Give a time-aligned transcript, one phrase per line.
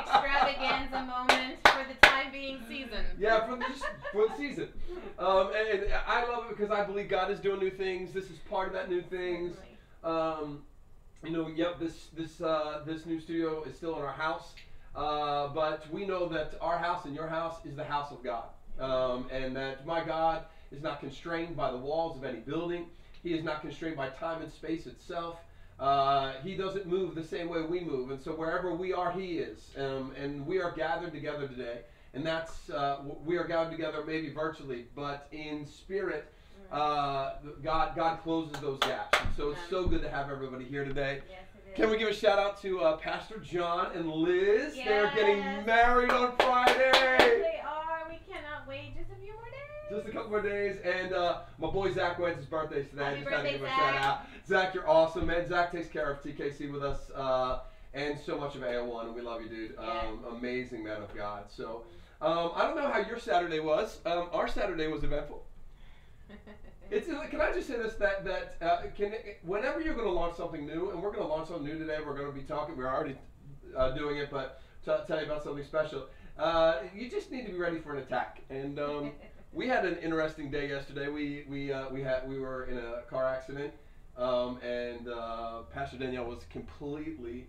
[0.00, 3.04] extravaganza moment for the time being season.
[3.18, 3.64] Yeah, for the,
[4.12, 4.68] for the season.
[5.18, 8.12] Um, and, and I love it because I believe God is doing new things.
[8.12, 9.56] This is part of that new things.
[10.02, 10.62] Um,
[11.24, 14.52] you know, yep, this this uh, this new studio is still in our house,
[14.94, 18.44] uh, but we know that our house and your house is the house of God,
[18.78, 22.86] um, and that my God is not constrained by the walls of any building.
[23.22, 25.38] He is not constrained by time and space itself.
[25.78, 29.38] Uh, he doesn't move the same way we move, and so wherever we are, He
[29.38, 29.70] is.
[29.76, 31.80] Um, and we are gathered together today,
[32.14, 36.26] and that's uh, we are gathered together maybe virtually, but in spirit.
[36.72, 39.16] Uh, God, God closes those gaps.
[39.20, 41.20] And so it's so good to have everybody here today.
[41.28, 41.44] Yes.
[41.76, 44.74] Can we give a shout out to uh, Pastor John and Liz?
[44.76, 46.90] They're getting married on Friday.
[46.94, 48.08] Yes, they are.
[48.08, 49.03] We cannot wait just
[49.94, 53.04] Just a couple more days, and uh, my boy Zach went his birthday today.
[53.04, 53.94] Happy Just had to birthday, give him a Zach.
[53.94, 54.20] shout out.
[54.46, 55.46] Zach, you're awesome, man.
[55.46, 57.60] Zach takes care of TKC with us, uh,
[57.92, 59.78] and so much of AO1, and we love you, dude.
[59.78, 61.44] Um, amazing man of God.
[61.48, 61.84] So,
[62.20, 64.00] um, I don't know how your Saturday was.
[64.04, 65.44] Um, our Saturday was eventful.
[66.90, 70.36] It's, can I just say this that that uh, can whenever you're going to launch
[70.36, 72.76] something new, and we're going to launch something new today, we're going to be talking.
[72.76, 73.16] We're already
[73.74, 76.08] uh, doing it, but t- tell you about something special.
[76.38, 78.42] Uh, you just need to be ready for an attack.
[78.50, 79.12] And um,
[79.54, 81.08] we had an interesting day yesterday.
[81.08, 83.72] We we uh, we had we were in a car accident,
[84.16, 87.46] um, and uh, Pastor Danielle was completely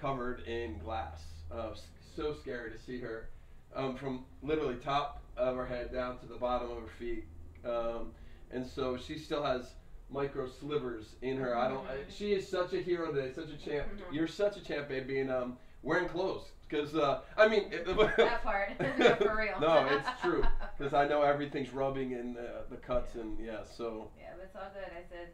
[0.00, 1.22] covered in glass.
[1.52, 1.70] Uh,
[2.16, 3.28] so scary to see her
[3.74, 7.24] um, from literally top of her head down to the bottom of her feet.
[7.64, 8.10] Um,
[8.50, 9.72] and so she still has
[10.10, 11.56] micro slivers in her.
[11.56, 11.86] I don't.
[11.86, 13.86] I, she is such a hero today, such a champ.
[13.94, 14.14] Mhm.
[14.14, 16.46] You're such a champ, babe, being um wearing clothes.
[16.68, 18.70] Because uh, I mean, that part.
[18.98, 19.60] no, for real.
[19.60, 20.42] no, it's true.
[20.76, 23.62] Because I know everything's rubbing in uh, the cuts and yeah.
[23.76, 24.90] So Yeah, but it's all good.
[24.92, 25.28] I said,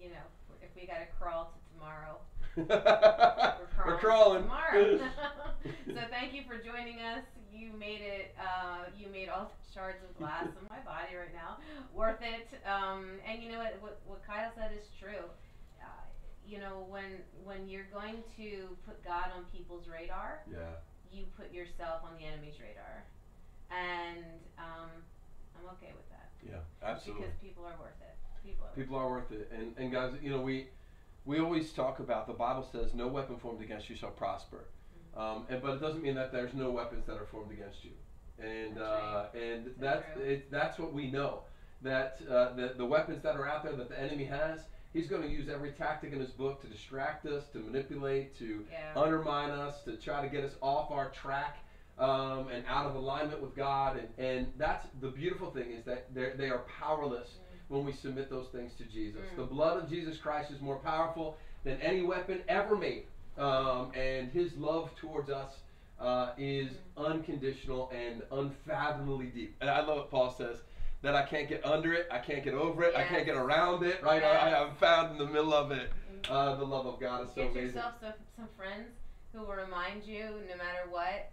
[0.00, 0.26] you know,
[0.62, 2.18] if we gotta crawl to tomorrow,
[3.86, 4.42] we're crawling.
[4.42, 4.98] tomorrow.
[5.86, 7.24] so thank you for joining us.
[7.52, 8.34] You made it.
[8.38, 11.56] Uh, you made all the shards of glass in my body right now
[11.94, 12.48] worth it.
[12.68, 13.76] Um, and you know what?
[13.80, 15.24] What, what Kyle said is true.
[16.46, 20.78] You know, when when you're going to put God on people's radar, yeah.
[21.12, 23.02] you put yourself on the enemy's radar,
[23.70, 24.24] and
[24.58, 24.90] um,
[25.58, 26.62] I'm okay with that Yeah.
[26.82, 27.24] Absolutely.
[27.24, 28.14] because people are worth it.
[28.44, 28.74] People are.
[28.76, 30.68] People are worth it, and and guys, you know we
[31.24, 34.66] we always talk about the Bible says no weapon formed against you shall prosper,
[35.16, 37.90] um, and but it doesn't mean that there's no weapons that are formed against you,
[38.38, 41.42] and That's uh, and So that's it, that's what we know
[41.82, 44.60] that uh, the the weapons that are out there that the enemy has.
[44.96, 48.64] He's going to use every tactic in his book to distract us, to manipulate, to
[48.72, 48.98] Yeah.
[48.98, 51.58] undermine us, to try to get us off our track
[51.98, 53.98] um, and out of alignment with God.
[53.98, 57.28] And, and that's the beautiful thing is that they are powerless
[57.68, 59.20] when we submit those things to Jesus.
[59.34, 59.36] Mm.
[59.36, 63.04] The blood of Jesus Christ is more powerful than any weapon ever made.
[63.36, 65.52] Um, and his love towards us
[66.00, 69.56] uh, is unconditional and unfathomably deep.
[69.60, 70.56] And I love what Paul says
[71.06, 73.86] that I can't get under it, I can't get over it, I can't get around
[73.86, 74.20] it, right?
[74.20, 74.42] Yes.
[74.42, 75.86] I, I'm found in the middle of it.
[76.28, 77.78] Uh, the love of God is so Get amazing.
[77.78, 78.90] yourself some, some friends
[79.30, 81.30] who will remind you, no matter what,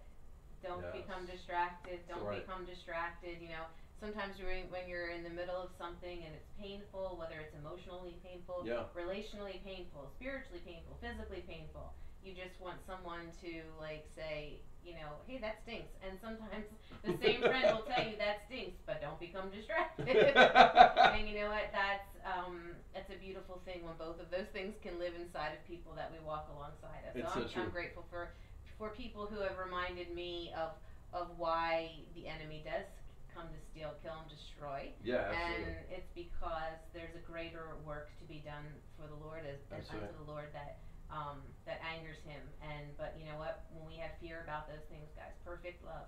[0.61, 1.01] don't Yes.
[1.01, 2.05] become distracted.
[2.07, 2.45] Don't right.
[2.45, 3.41] become distracted.
[3.41, 3.65] You know,
[3.97, 8.61] sometimes when you're in the middle of something and it's painful, whether it's emotionally painful,
[8.69, 8.85] Yeah.
[8.93, 15.19] relationally painful, spiritually painful, physically painful, you just want someone to like say, you know,
[15.27, 15.91] hey, that stinks.
[16.03, 16.67] And sometimes
[17.03, 20.07] the same friend will tell you that stinks, but don't become distracted.
[21.15, 21.71] and you know what?
[21.71, 25.61] That's um, that's a beautiful thing when both of those things can live inside of
[25.67, 27.15] people that we walk alongside of.
[27.15, 27.63] It's so so I'm, true.
[27.63, 28.31] I'm grateful for
[28.77, 30.71] for people who have reminded me of
[31.13, 32.87] of why the enemy does
[33.33, 34.93] come to steal, kill, and destroy.
[35.01, 35.73] yeah, absolutely.
[35.73, 39.89] And it's because there's a greater work to be done for the Lord as, as
[39.89, 40.77] unto the Lord that
[41.13, 42.41] um, that angers him.
[42.61, 43.61] And but you know what?
[43.73, 46.07] When we have fear about those things, guys, perfect love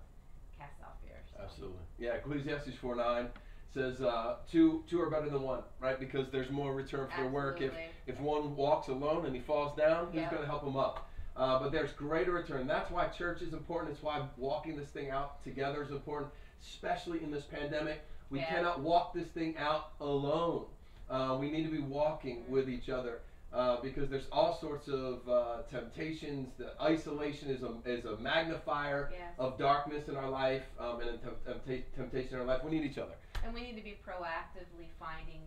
[0.58, 1.16] casts out fear.
[1.32, 1.42] So.
[1.42, 1.84] Absolutely.
[1.98, 3.28] Yeah, Ecclesiastes 4 9
[3.74, 5.98] says uh, two two are better than one, right?
[6.00, 7.60] Because there's more return for their work.
[7.60, 7.72] If
[8.06, 10.30] if one walks alone and he falls down, who's Yeah.
[10.30, 11.08] going to help him up?
[11.36, 12.66] Uh, but there's greater return.
[12.66, 13.92] That's why church is important.
[13.92, 16.32] It's why walking this thing out together is important,
[16.62, 18.00] especially in this pandemic.
[18.30, 18.46] We Yeah.
[18.48, 20.64] cannot walk this thing out alone.
[21.10, 22.52] Uh, we need to be walking Mm-hmm.
[22.52, 23.20] with each other.
[23.52, 26.48] Uh, because there's all sorts of uh, temptations.
[26.58, 29.32] The isolation is a, is a magnifier Yes.
[29.38, 32.62] of darkness in our life um, and temp- tempta- temptation in our life.
[32.64, 33.14] We need each other.
[33.44, 35.40] And we need to be proactively finding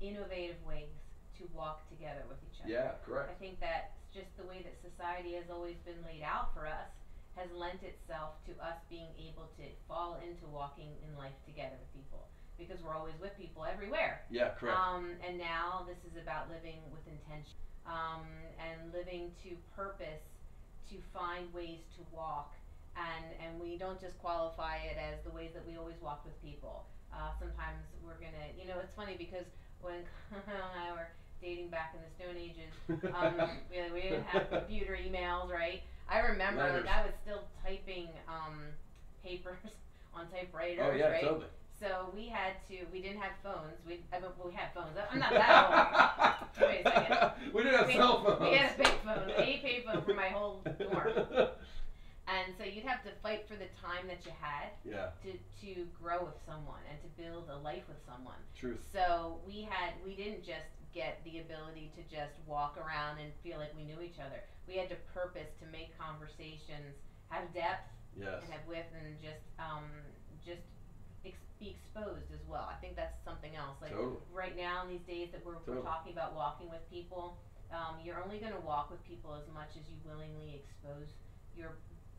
[0.00, 0.88] innovative ways
[1.38, 2.72] to walk together with each other.
[2.72, 3.30] Yeah, correct.
[3.30, 6.90] I think that just the way that society has always been laid out for us
[7.36, 11.90] has lent itself to us being able to fall into walking in life together with
[11.92, 12.26] people
[12.58, 14.22] because we're always with people everywhere.
[14.30, 14.78] Yeah, correct.
[14.78, 18.24] Um, and now this is about living with intention um,
[18.58, 20.22] and living to purpose
[20.90, 22.52] to find ways to walk,
[22.96, 26.36] and and we don't just qualify it as the ways that we always walk with
[26.42, 26.84] people.
[27.12, 29.46] Uh, sometimes we're gonna, you know, it's funny because
[29.80, 31.08] when Kyle and I were
[31.40, 32.72] dating back in the Stone Ages,
[33.14, 33.38] um,
[33.70, 35.80] we, we didn't have computer emails, right?
[36.08, 36.84] I remember Letters.
[36.84, 38.74] like I was still typing um,
[39.22, 39.72] papers
[40.14, 41.22] on typewriters, oh yeah, right?
[41.22, 41.46] totally.
[41.80, 42.76] So we had to.
[42.92, 43.76] We didn't have phones.
[43.86, 44.96] We I mean, we had phones.
[45.10, 46.60] I'm not that old.
[46.70, 47.30] Wait a second.
[47.52, 48.40] we didn't have We- cell phones.
[48.40, 51.48] We had a big phone, a payphone for my whole dorm.
[52.26, 55.84] And so you'd have to fight for the time that you had yeah, to to
[56.00, 58.40] grow with someone and to build a life with someone.
[58.56, 58.80] truth.
[58.96, 63.60] So we had we didn't just get the ability to just walk around and feel
[63.60, 64.40] like we knew each other.
[64.64, 66.96] We had to purpose to make conversations
[67.28, 68.40] have depth Yes.
[68.40, 69.84] and have width and just um
[70.48, 70.64] just
[71.24, 72.68] ex- be exposed as well.
[72.70, 73.76] I think that's something else.
[73.80, 74.18] Like Totally.
[74.32, 77.38] right now in these days that we're, we're talking about walking with people,
[77.72, 81.08] um, you're only going to walk with people as much as you willingly expose
[81.56, 81.72] your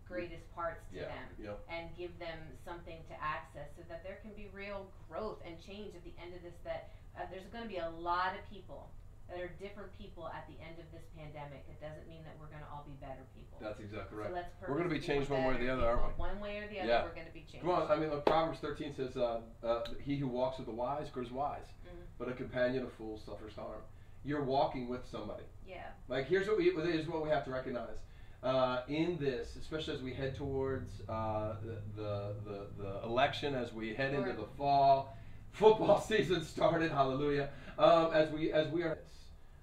[0.07, 1.09] greatest parts to Yeah.
[1.09, 1.57] them Yep.
[1.69, 5.95] and give them something to access so that there can be real growth and change
[5.95, 8.89] at the end of this that uh, there's going to be a lot of people
[9.29, 12.47] that are different people at the end of this pandemic it doesn't mean that we're
[12.47, 14.29] going to all be better people That's exactly right.
[14.29, 16.25] so let's We're gonna be changed one way or the other, aren't people.
[16.25, 17.03] one way or the other Yeah.
[17.03, 19.83] we're going to be changed Come on, I mean, look, Proverbs 13 says, uh, uh,
[20.01, 22.05] "He who walks with the wise grows wise, Mhm.
[22.19, 23.81] but a companion of fools suffers harm."
[24.23, 25.43] You're walking with somebody.
[25.67, 27.97] yeah Like here's what we here's what we have to recognize.
[28.43, 33.73] Uh, in this, especially as we head towards uh, the, the the the election, as
[33.73, 35.15] we head into the fall,
[35.51, 36.91] football season started.
[36.91, 37.49] Hallelujah!
[37.77, 38.97] Um, as we as we are,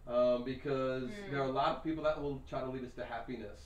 [0.06, 1.30] um, because Mm.
[1.30, 3.58] there are a lot of people that will try to lead us to happiness,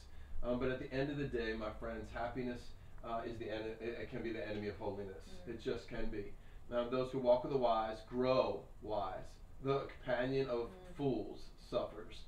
[0.45, 2.61] um, but at the end of the day, my friends, happiness
[3.05, 5.23] uh, is the en- it, it can be the enemy of holiness.
[5.47, 5.55] Mm.
[5.55, 6.33] It just can be.
[6.73, 9.25] Um, those who walk with the wise grow wise.
[9.63, 10.95] The companion of Mm.
[10.97, 11.41] fools
[11.71, 12.23] suffers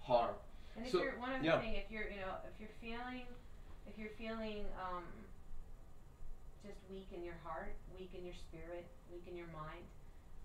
[0.00, 0.34] harm.
[0.76, 1.60] And if So- you're one other yeah.
[1.60, 3.26] thing, if you're you know if you're feeling
[3.86, 5.04] if you're feeling um,
[6.62, 9.84] just weak in your heart, weak in your spirit, weak in your mind,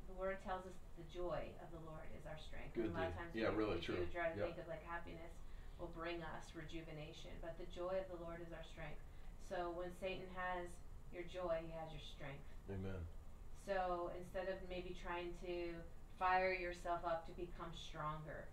[0.07, 2.75] the word tells us the joy of the Lord is our strength.
[2.75, 3.95] Good and a lot of times Yeah, we, really we true.
[4.03, 4.45] do try to Yeah.
[4.51, 5.31] think of like happiness
[5.79, 8.99] will bring us rejuvenation, but the joy of the Lord is our strength.
[9.47, 10.67] So when Satan has
[11.15, 12.43] your joy, he has your strength.
[12.69, 12.99] Amen.
[13.65, 15.71] So instead of maybe trying to
[16.19, 18.49] fire yourself up to become stronger,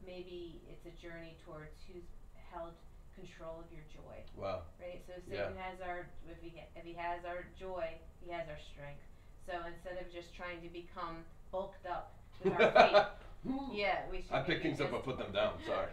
[0.00, 2.08] maybe it's a journey towards who's
[2.50, 2.72] held
[3.14, 4.64] control of your joy, Wow.
[4.80, 5.04] right?
[5.06, 5.44] So Yeah.
[5.52, 9.04] Satan has our if he if he has our joy, he has our strength.
[9.44, 13.04] So instead of just trying to become bulked up with our faith,
[13.72, 14.32] yeah, we should.
[14.32, 15.52] I pick maybe things up, I put them down.
[15.66, 15.86] Sorry.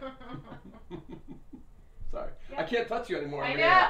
[2.10, 2.30] Sorry.
[2.56, 3.44] I can't touch you anymore.
[3.44, 3.58] I know.
[3.58, 3.88] here.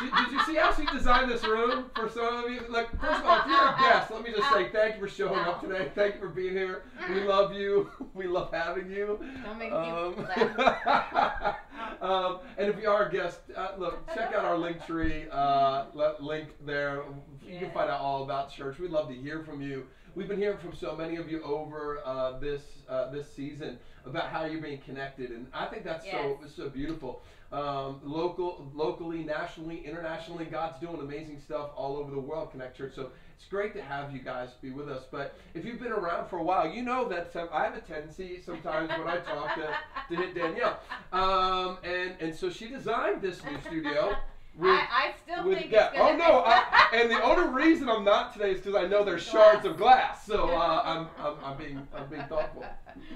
[0.00, 2.60] Did you see how she designed this room for some of you?
[2.68, 5.08] Like, first of all, if you're a guest, let me just say thank you for
[5.08, 5.90] showing up today.
[5.96, 6.82] Thank you for being here.
[7.08, 7.90] We love you.
[8.14, 9.18] We love having you.
[9.44, 10.24] Don't make Um, me
[10.56, 11.56] laugh.
[12.00, 15.24] um, and if you are a guest, uh, look, check out our link tree.
[15.32, 15.86] Uh,
[16.20, 17.02] link there.
[17.44, 18.78] You can find out all about church.
[18.78, 19.84] We'd love to hear from you.
[20.18, 24.30] We've been hearing from so many of you over uh, this uh, this season about
[24.30, 26.54] how you're being connected, and I think that's so Yes.
[26.56, 27.22] so beautiful.
[27.52, 32.50] Um, local, locally, nationally, internationally, God's doing amazing stuff all over the world.
[32.50, 32.94] Connect Church.
[32.96, 35.04] So it's great to have you guys be with us.
[35.08, 38.42] But if you've been around for a while, you know that I have a tendency
[38.44, 39.68] sometimes when I talk to,
[40.10, 40.80] to hit Danielle,
[41.12, 44.16] um, and and so she designed this new studio.
[44.58, 46.42] With, I, I still think ga- oh no!
[46.44, 49.76] I, and the only reason I'm not today is because I know there's shards of
[49.76, 50.26] glass.
[50.26, 52.64] So uh, I'm, I'm I'm being I'm being thoughtful.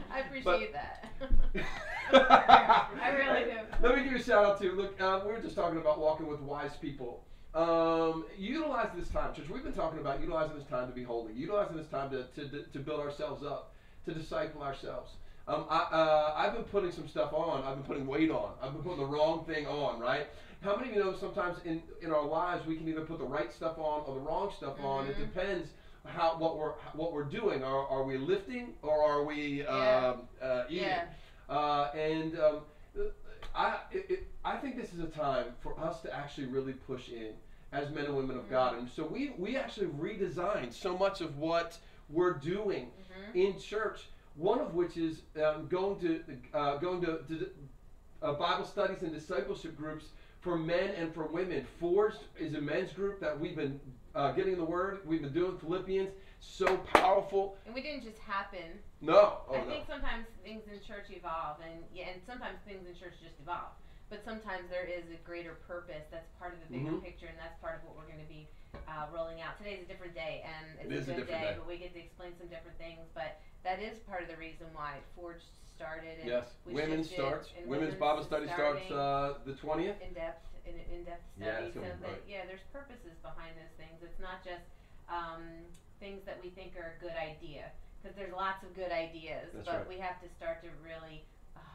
[0.08, 1.08] I appreciate that.
[2.12, 3.58] I I really do.
[3.80, 5.00] Let me give you a shout out to look.
[5.00, 7.24] Uh, we were just talking about walking with wise people.
[7.56, 9.48] Um, utilize this time, church.
[9.48, 12.62] We've been talking about utilizing this time to be holy, utilizing this time to, to,
[12.62, 13.74] to build ourselves up,
[14.06, 15.14] to disciple ourselves.
[15.48, 17.64] Um, I, uh, I've been putting some stuff on.
[17.64, 18.52] I've been putting weight on.
[18.62, 20.28] I've been putting the wrong thing on, right?
[20.62, 23.24] How many of you know sometimes in, in our lives we can either put the
[23.24, 25.06] right stuff on or the wrong stuff on?
[25.08, 25.20] It Mhm.
[25.20, 25.68] depends
[26.04, 27.64] how what we're what we're doing.
[27.64, 30.14] Are, are we lifting or are we Yeah.
[30.14, 30.84] um, uh, eating?
[30.88, 31.06] Yeah.
[31.48, 32.60] Uh, and um,
[33.54, 37.08] I, it, it, I think this is a time for us to actually really push
[37.10, 37.34] in
[37.72, 38.76] as men and women of God.
[38.78, 41.78] And so we, we actually redesigned so much of what
[42.08, 42.90] we're doing
[43.32, 43.34] Mhm.
[43.34, 44.08] in church.
[44.36, 46.22] One of which is um, going to
[46.54, 47.50] uh, going to, to
[48.22, 50.06] uh, Bible studies and discipleship groups
[50.42, 51.64] for men and for women.
[51.80, 53.80] Forged is a men's group that we've been
[54.14, 55.00] uh, getting the word.
[55.06, 56.10] We've been doing Philippians.
[56.40, 57.56] So powerful.
[57.66, 58.82] And we didn't just happen.
[59.00, 59.66] No, oh I no.
[59.70, 63.70] think sometimes things in church evolve, and yeah, and sometimes things in church just evolve.
[64.10, 67.02] but sometimes there is a greater purpose that's part of the bigger Mhm.
[67.02, 68.46] picture, and that's part of what we're going to be
[68.88, 69.58] uh, rolling out.
[69.58, 71.56] Today's a different day, and it's It is a a good different day, day.
[71.58, 73.04] but we get to explain some different things.
[73.14, 75.44] But that is part of the reason why Forge
[75.76, 76.20] started.
[76.20, 77.52] And Yes, we women starts.
[77.56, 80.00] and Women's women's Bible study starts uh, the twentieth.
[80.00, 81.66] in depth, in, in depth study.
[81.68, 82.22] it's so that right.
[82.28, 84.00] yeah, there's purposes behind those things.
[84.00, 84.64] It's not just
[85.08, 85.44] um,
[86.00, 87.68] things that we think are a good idea,
[88.00, 89.88] because there's lots of good ideas, That's but right.
[89.88, 91.24] we have to start to really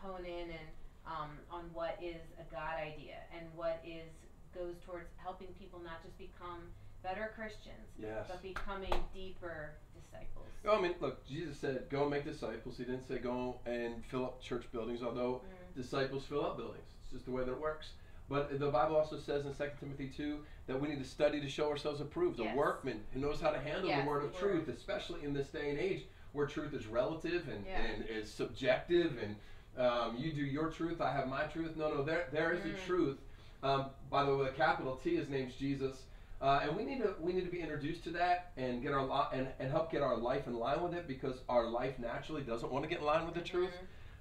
[0.02, 0.68] hone in and
[1.06, 4.10] um, on what is a God idea and what is
[4.56, 6.66] goes towards helping people not just become
[7.08, 8.26] better Christians, Yes.
[8.28, 10.48] but becoming deeper disciples.
[10.66, 14.04] Oh, I mean, look, Jesus said, "Go and make disciples." He didn't say, "Go and
[14.06, 15.76] fill up church buildings," although Mm.
[15.76, 16.88] disciples fill up buildings.
[17.04, 17.92] It's just the way that it works.
[18.30, 21.48] But the Bible also says in 2 Timothy 2 that we need to study to
[21.48, 24.34] show ourselves approved, a workman who knows how to handle Yes, the word the of
[24.34, 24.40] word.
[24.66, 27.82] truth, especially in this day and age where truth is relative and, Yeah.
[27.82, 29.38] and is subjective and
[29.78, 31.76] um, you do your truth, I have my truth.
[31.78, 32.86] No, no, there, there is a Mm.
[32.86, 33.20] truth.
[33.64, 36.07] Um, by the way, with a capital T, his name's Jesus.
[36.40, 39.04] Uh, and we need to we need to be introduced to that and get our
[39.06, 42.44] li- and, and help get our life in line with it because our life naturally
[42.44, 43.72] doesn't want to get in line with the truth.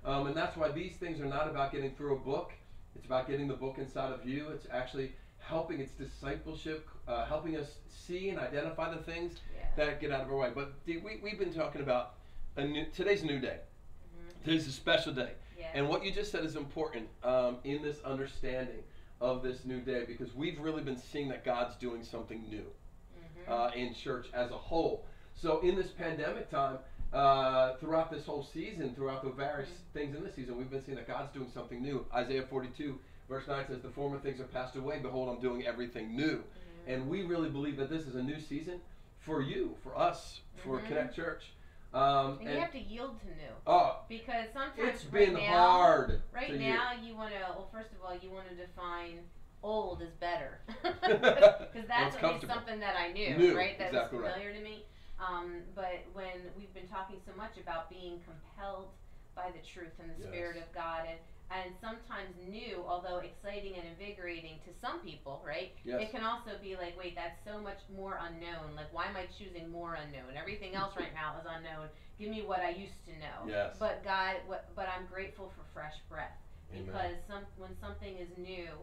[0.05, 0.09] Mhm.
[0.09, 2.53] Um, and that's why these things are not about getting through a book.
[2.95, 4.49] It's about getting the book inside of you.
[4.49, 5.79] It's actually helping.
[5.81, 9.67] It's discipleship, uh, helping us see and identify the things Yeah.
[9.77, 10.53] that get out of our way.
[10.55, 12.15] But we we've been talking about
[12.57, 13.59] a new, today's a new day.
[14.17, 14.43] Mhm.
[14.45, 15.33] Today's a special day.
[15.59, 15.67] Yeah.
[15.75, 18.83] And what you just said is important um, in this understanding
[19.21, 22.67] of this new day because we've really been seeing that God's doing something new
[23.47, 23.49] Mhm.
[23.51, 25.05] uh, in church as a whole.
[25.35, 26.79] So in this pandemic time,
[27.13, 30.97] uh, throughout this whole season, throughout the various things in this season, we've been seeing
[30.97, 32.05] that God's doing something new.
[32.13, 34.99] Isaiah 42, verse 9 says, The former things are passed away.
[34.99, 36.39] Behold, I'm doing everything new.
[36.39, 36.43] Mhm.
[36.89, 38.81] And we really believe that this is a new season
[39.19, 40.87] for you, for us, for Mhm.
[40.89, 41.53] Connect Church.
[41.97, 45.65] Um, and you have to yield to new oh, because sometimes it's right been now,
[45.65, 46.21] hard.
[46.35, 47.41] Right now, you want to.
[47.57, 49.21] Well, first of all, you want to define
[49.63, 53.79] old as better, because that's at least something that I knew, New, right?
[53.79, 54.35] That exactly was right.
[54.35, 54.85] familiar to me.
[55.17, 58.89] Um, but when we've been talking so much about being compelled
[59.35, 60.29] by the truth and the Yes.
[60.29, 61.17] Spirit of God, and
[61.51, 65.73] and sometimes new, although exciting and invigorating to some people, right?
[65.85, 66.03] Yes.
[66.03, 68.75] It can also be like, wait, that's so much more unknown.
[68.75, 70.35] Like, why am I choosing more unknown?
[70.35, 71.87] Everything else right now is unknown.
[72.19, 73.47] Give me what I used to know.
[73.47, 73.77] Yes.
[73.79, 76.35] But God, what, but I'm grateful for fresh breath
[76.75, 76.87] Amen.
[76.87, 78.75] because some when something is new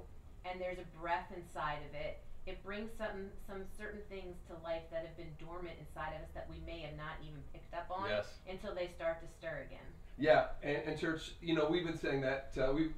[0.48, 4.84] and there's a breath inside of it, it brings some some certain things to life
[4.92, 7.88] that have been dormant inside of us that we may have not even picked up
[7.92, 8.28] on Yes.
[8.48, 9.88] until they start to stir again.
[10.18, 12.90] Yeah, and, and church, you know, we've been saying that uh, we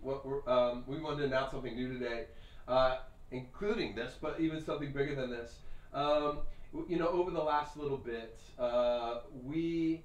[0.47, 2.25] um, we wanted to announce something new today,
[2.67, 2.97] uh,
[3.31, 5.59] including this, but even something bigger than this.
[5.93, 6.39] Um,
[6.89, 10.03] you know, over the last little bit, uh, we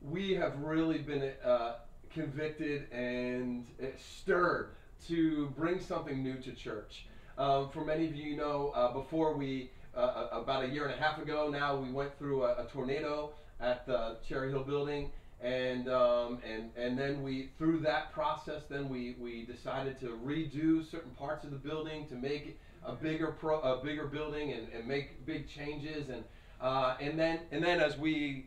[0.00, 1.72] we have really been uh,
[2.10, 4.70] convicted and uh, stirred
[5.08, 7.06] to bring something new to church.
[7.36, 10.96] Um, for many of you, you know, uh, before we about a year and a
[10.96, 15.88] half ago now, we went through a, a tornado at the Cherry Hill building and
[15.88, 21.12] um, and and then we through that process then we we decided to redo certain
[21.12, 25.24] parts of the building to make a bigger pro a bigger building and, and make
[25.26, 26.08] big changes.
[26.08, 26.24] And
[26.60, 28.46] uh, and then and then as we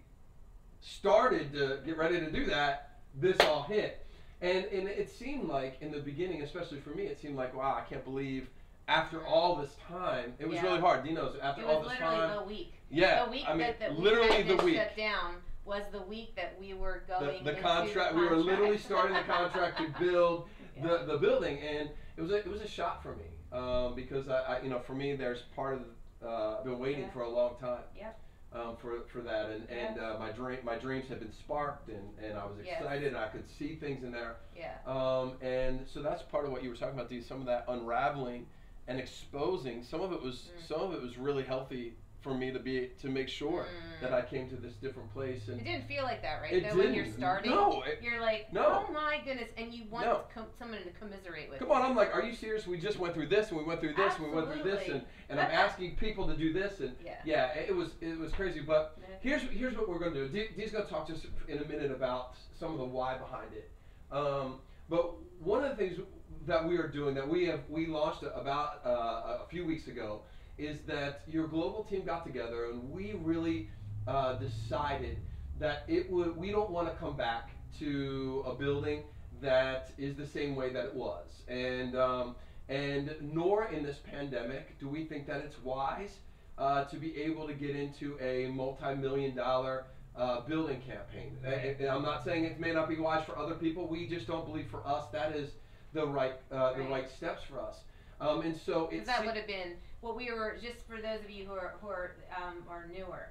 [0.82, 4.06] started to get ready to do that this all hit.
[4.42, 7.78] And and it seemed like in the beginning especially for me it seemed like wow
[7.80, 8.48] I can't believe
[8.88, 10.64] after all this time it was Yeah.
[10.64, 11.06] really hard.
[11.06, 12.74] Dino's after It all was this literally time the week.
[12.90, 14.76] yeah the week I mean that, that literally we had the week.
[14.76, 15.36] shut down
[15.72, 18.14] was the week that we were going the into contract.
[18.14, 20.48] the We were literally starting the contract to build
[20.78, 20.88] Yeah.
[20.88, 24.30] the, the building, and it was a, it was a shock for me um, because
[24.30, 25.82] I, I you know for me there's part of
[26.26, 27.12] uh, I've been waiting Yeah.
[27.12, 27.84] for a long time.
[27.98, 28.18] Yep.
[28.54, 32.02] Um, for, for that and, and uh, my dream my dreams had been sparked and,
[32.22, 32.82] and I was Yes.
[32.82, 34.74] excited and I could see things in there Yeah.
[34.86, 37.64] um, and so that's part of what you were talking about these some of that
[37.70, 38.46] unraveling
[38.90, 40.68] and exposing some of it was Mm.
[40.68, 44.02] some of it was really healthy for me to be to make sure Mm.
[44.02, 46.54] that I came to this different place and It didn't feel like that, right?
[46.54, 48.86] it though, when you're starting, no it, you're like, No.
[48.88, 50.22] oh my goodness, and you want No.
[50.34, 51.60] com- someone to commiserate with.
[51.60, 52.68] Come on, I'm like, are you serious?
[52.68, 54.88] We just went through this, and we went through this, and we went through this,
[54.88, 57.16] and, and I'm asking people to do this, and Yeah.
[57.26, 58.60] yeah, it was it was crazy.
[58.62, 60.28] But here's here's what we're gonna do.
[60.28, 63.52] Dee, Dee's gonna talk to us in a minute about some of the why behind
[63.54, 63.70] it.
[64.16, 64.60] Um,
[64.90, 66.00] but one of the things
[66.46, 70.22] that we are doing that we have we launched about uh, a few weeks ago
[70.62, 73.70] is that your global team got together and we really
[74.08, 75.18] uh, decided
[75.60, 77.50] that it would we don't want to come back
[77.80, 79.04] to a building
[79.42, 82.36] that is the same way that it was and um,
[82.70, 86.18] and nor in this pandemic do we think that it's wise
[86.58, 91.38] uh, to be able to get into a multi-million dollar uh, building campaign.
[91.46, 93.88] And- I'm not saying it may not be wise for other people.
[93.88, 95.52] We just don't believe for us that is
[95.94, 96.92] the right uh, the Right.
[96.92, 97.78] right steps for us.
[98.20, 101.30] Um, and so it's that would have been what we were, just for those of
[101.30, 103.30] you who are, who are, um, are newer,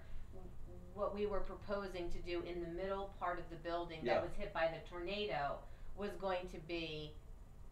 [0.95, 4.15] what we were proposing to do in the middle part of the building Yeah.
[4.15, 5.59] that was hit by the tornado
[5.97, 7.13] was going to be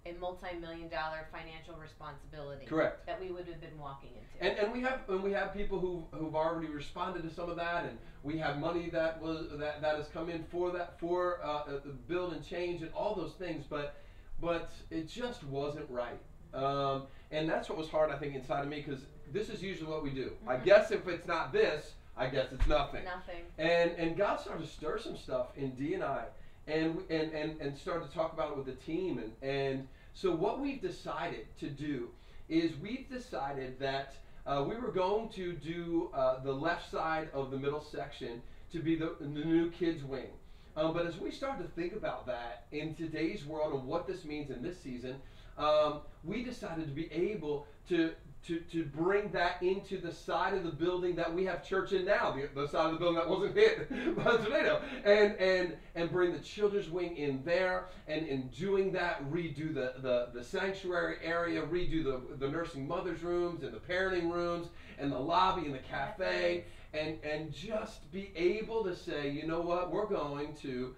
[0.07, 2.67] a multi-million dollar financial responsibility.
[2.67, 3.05] correct.
[3.07, 4.45] That we would have been walking into.
[4.45, 7.57] And, and we have and we have people who who've already responded to some of
[7.57, 11.41] that, and we have money that was that, that has come in for that for
[11.45, 13.97] uh, uh, build and change and all those things, but
[14.41, 16.21] but it just wasn't right.
[16.55, 19.91] Um, and that's what was hard, I think, inside of me because this is usually
[19.91, 20.33] what we do.
[20.47, 20.65] I Mhm.
[20.65, 23.05] guess if it's not this, I guess it's nothing.
[23.05, 23.45] Nothing.
[23.59, 26.25] And and God started to stir some stuff in D and I,
[26.67, 30.35] and and and and started to talk about it with the team, and and so
[30.35, 32.11] what we've decided to do
[32.49, 34.15] is we've decided that
[34.47, 38.43] uh, we were going to do uh, the left side of the middle section
[38.73, 40.31] to be the, the new kids wing.
[40.77, 44.25] Um, but as we start to think about that in today's world and what this
[44.25, 45.21] means in this season,
[45.59, 48.13] um, we decided to be able to,
[48.47, 52.05] to, to bring that into the side of the building that we have church in
[52.05, 55.77] now, the, the side of the building that wasn't hit by the tornado, and, and,
[55.95, 60.45] and bring the children's wing in there, and in doing that, redo the, the, the
[60.45, 65.67] sanctuary area, redo the, the nursing mothers' rooms, and the parenting rooms, and the lobby,
[65.67, 70.55] and the cafe, and, and just be able to say, you know what, we're going
[70.63, 70.95] to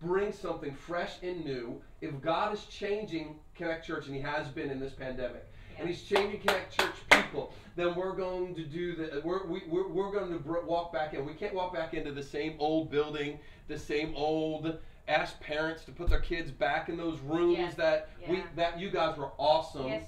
[0.00, 1.80] bring something fresh and new.
[2.00, 5.44] If God is changing Connect Church, and He has been in this pandemic,
[5.78, 9.88] and He's changing Connect Church people, then we're going to do the we're we, we're,
[9.88, 11.24] we're going to br- walk back in.
[11.26, 14.78] We can't walk back into the same old building, the same old.
[15.08, 18.90] Ask parents to put their kids back in those rooms Yes, that we that you
[18.90, 20.02] guys were awesome Yes,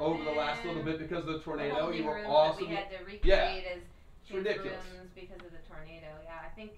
[0.00, 1.74] over the last little bit because of the The tornado.
[1.76, 2.66] holding You were awesome.
[2.68, 3.44] We had to recreate Yeah.
[3.76, 3.78] as
[4.24, 4.82] It's ridiculous.
[5.14, 6.08] because of the tornado.
[6.24, 6.72] Yeah, I think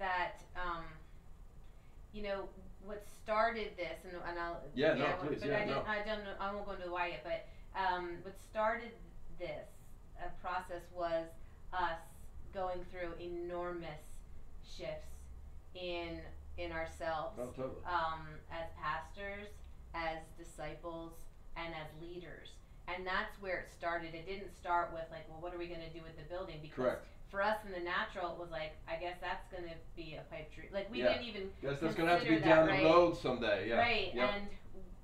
[0.00, 0.82] that um,
[2.12, 2.48] you know
[2.84, 5.90] what started this, and, and I'll Yeah, no, please, but yeah, I didn't, no.
[5.90, 7.46] I don't know, I won't go into the why yet, but
[7.78, 8.90] um, what started
[9.38, 9.68] this
[10.18, 11.26] uh, process was
[11.72, 11.98] us
[12.52, 14.02] going through enormous
[14.64, 15.14] shifts
[15.74, 16.20] in
[16.58, 17.80] in ourselves Oh, totally.
[17.86, 19.48] um, as pastors,
[19.94, 21.12] as disciples,
[21.56, 22.48] and as leaders.
[22.88, 24.12] And that's where it started.
[24.14, 26.58] It didn't start with like, well, what are we going to do with the building?
[26.60, 27.06] Because Correct.
[27.32, 30.22] For us in the natural, it was like, I guess that's going to be a
[30.28, 30.68] pipe dream.
[30.70, 31.16] Like we Yeah.
[31.16, 32.82] didn't even Guess that's gonna have to be that, down right?
[32.84, 33.68] the road someday.
[33.72, 33.80] Yeah.
[33.80, 34.12] right.
[34.14, 34.30] Yep.
[34.36, 34.46] And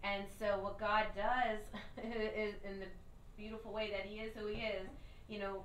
[0.05, 1.65] and so what God does
[2.05, 2.87] is in the
[3.37, 4.87] beautiful way that He is who He is.
[5.29, 5.65] You know,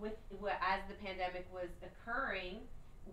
[0.00, 2.64] with as the pandemic was occurring,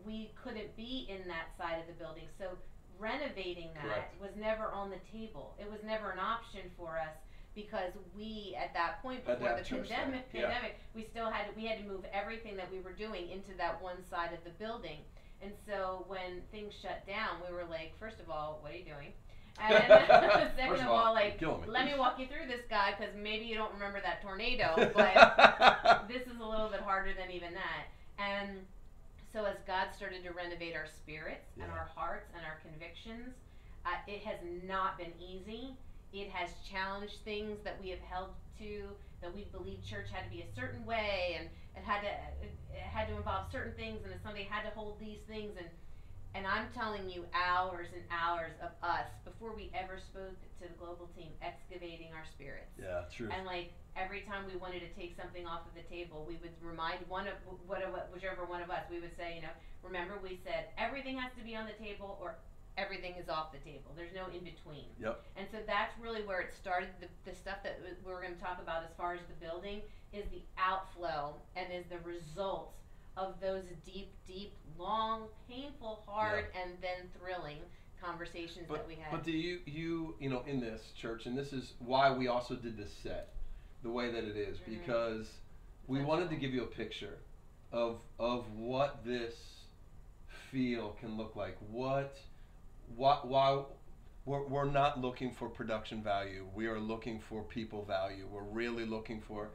[0.06, 2.26] we couldn't be in that side of the building.
[2.40, 2.58] So
[2.98, 4.22] renovating that Correct.
[4.22, 5.54] was never on the table.
[5.60, 7.12] It was never an option for us
[7.56, 10.42] because we at that point before have the pandemic yeah.
[10.42, 13.56] pandemic we still had to, we had to move everything that we were doing into
[13.58, 15.00] that one side of the building.
[15.42, 18.86] And so when things shut down, we were like, first of all, what are you
[18.86, 19.12] doing?
[19.60, 19.84] And
[20.56, 21.48] second of all, you're like, me.
[21.68, 26.08] let me walk you through this guy because maybe you don't remember that tornado, but
[26.08, 27.88] this is a little bit harder than even that.
[28.18, 28.60] And
[29.32, 33.36] so as God started to renovate our spirits and our hearts and our convictions,
[33.86, 35.76] uh, it has not been easy.
[36.14, 38.90] It has challenged things that we have held to,
[39.22, 42.12] that we believed church had to be a certain way, and it had to
[42.44, 45.68] it, had to involve certain things, and somebody had to hold these things, and
[46.36, 50.76] and I'm telling you, hours and hours of us before we ever spoke to the
[50.76, 52.76] global team, excavating our spirits.
[52.76, 53.32] yeah, true.
[53.32, 56.52] And like every time we wanted to take something off of the table, we would
[56.60, 60.38] remind one of whatever, whichever one of us, we would say, you know, remember we
[60.44, 62.36] said everything has to be on the table or
[62.78, 63.92] everything is off the table.
[63.96, 64.86] There's no in between.
[65.00, 65.24] Yep.
[65.38, 66.90] And so that's really where it started.
[67.00, 69.82] The, the stuff that we- we're going to talk about as far as the building
[70.14, 72.74] is the outflow and is the result
[73.18, 77.58] of those deep, deep, long, painful, hard, and then thrilling
[78.02, 79.10] conversations that we had.
[79.12, 82.56] but do you you you know in this church, and this is why we also
[82.56, 83.30] did this set
[83.84, 84.66] the way that it is, Mhm.
[84.80, 85.32] because
[85.88, 87.18] we wanted to give you a picture
[87.72, 89.64] of of what this
[90.52, 91.58] feel can look like.
[91.72, 92.18] What
[92.96, 93.64] why why
[94.26, 96.48] we're, we're not looking for production value.
[96.56, 98.28] We are looking for people value.
[98.32, 99.50] We're really looking for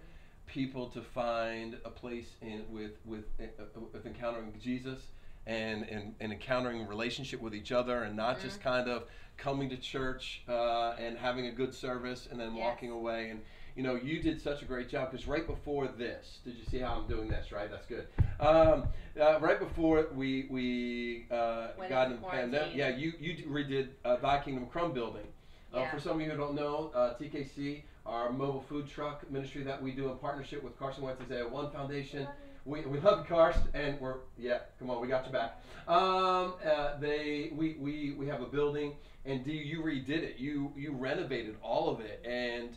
[0.47, 5.01] people to find a place in with with uh, uh, with encountering Jesus
[5.47, 9.05] and, and and encountering relationship with each other and not just kind of
[9.37, 12.65] coming to church uh, and having a good service and then Yes.
[12.65, 13.41] walking away and
[13.77, 16.79] you know you did such a great job because right before this did you see
[16.79, 18.07] how I'm doing this right that's good
[18.41, 18.89] um,
[19.21, 23.89] uh, right before we we uh, got into into the pandemic yeah you you redid
[24.05, 25.27] uh, Thy Kingdom Crumb building
[25.75, 25.91] uh, Yeah.
[25.93, 29.81] for some of you who don't know, uh, TKC, our mobile food truck ministry that
[29.81, 32.27] we do in partnership with Carson Wentz Isaiah One Foundation,
[32.65, 34.59] we, we love Karst, and we're yeah.
[34.81, 35.63] Come on, we got you back.
[35.87, 40.39] Um, uh, they we, we we have a building, and D, you redid it.
[40.39, 42.71] You you renovated all of it, and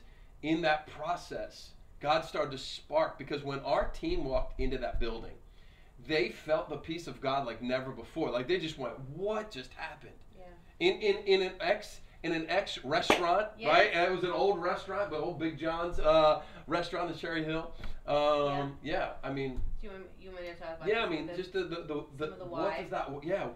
[0.43, 5.31] in that process, God started to spark because when our team walked into that building,
[6.05, 8.29] they felt the peace of God like never before.
[8.29, 10.45] Like they just went, "What just happened?" Yeah.
[10.79, 13.69] In in in an ex in an ex restaurant, Yes.
[13.69, 13.89] right?
[13.93, 17.71] And it was an old restaurant, but old Big John's uh, restaurant in Cherry Hill.
[18.05, 19.13] Um, yeah.
[19.23, 21.03] I mean, Do you want, you want me to talk about yeah.
[21.05, 23.09] I mean, the- just the the, the, the, the what does that?
[23.23, 23.47] Yeah.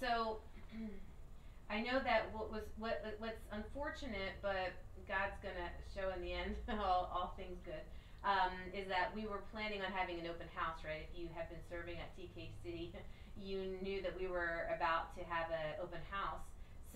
[0.00, 0.38] So,
[1.70, 4.72] I know that what was what what's unfortunate, but
[5.08, 7.84] God's gonna show in the end all, all things good.
[8.24, 11.04] Um, is that we were planning on having an open house, right?
[11.04, 12.96] If you have been serving at TKC,
[13.36, 16.40] you knew that we were about to have an open house,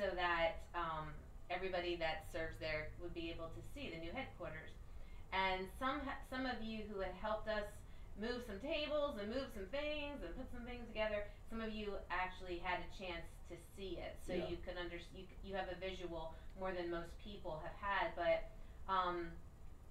[0.01, 1.13] so that um,
[1.53, 4.73] everybody that serves there would be able to see the new headquarters.
[5.37, 6.01] And some
[6.33, 7.69] some of you who had helped us
[8.19, 11.95] move some tables and move some things and put some things together, some of you
[12.11, 14.47] actually had a chance to see it, so Yeah.
[14.51, 18.13] you could under you, you have a visual more than most people have had.
[18.19, 18.51] But
[18.93, 19.31] um,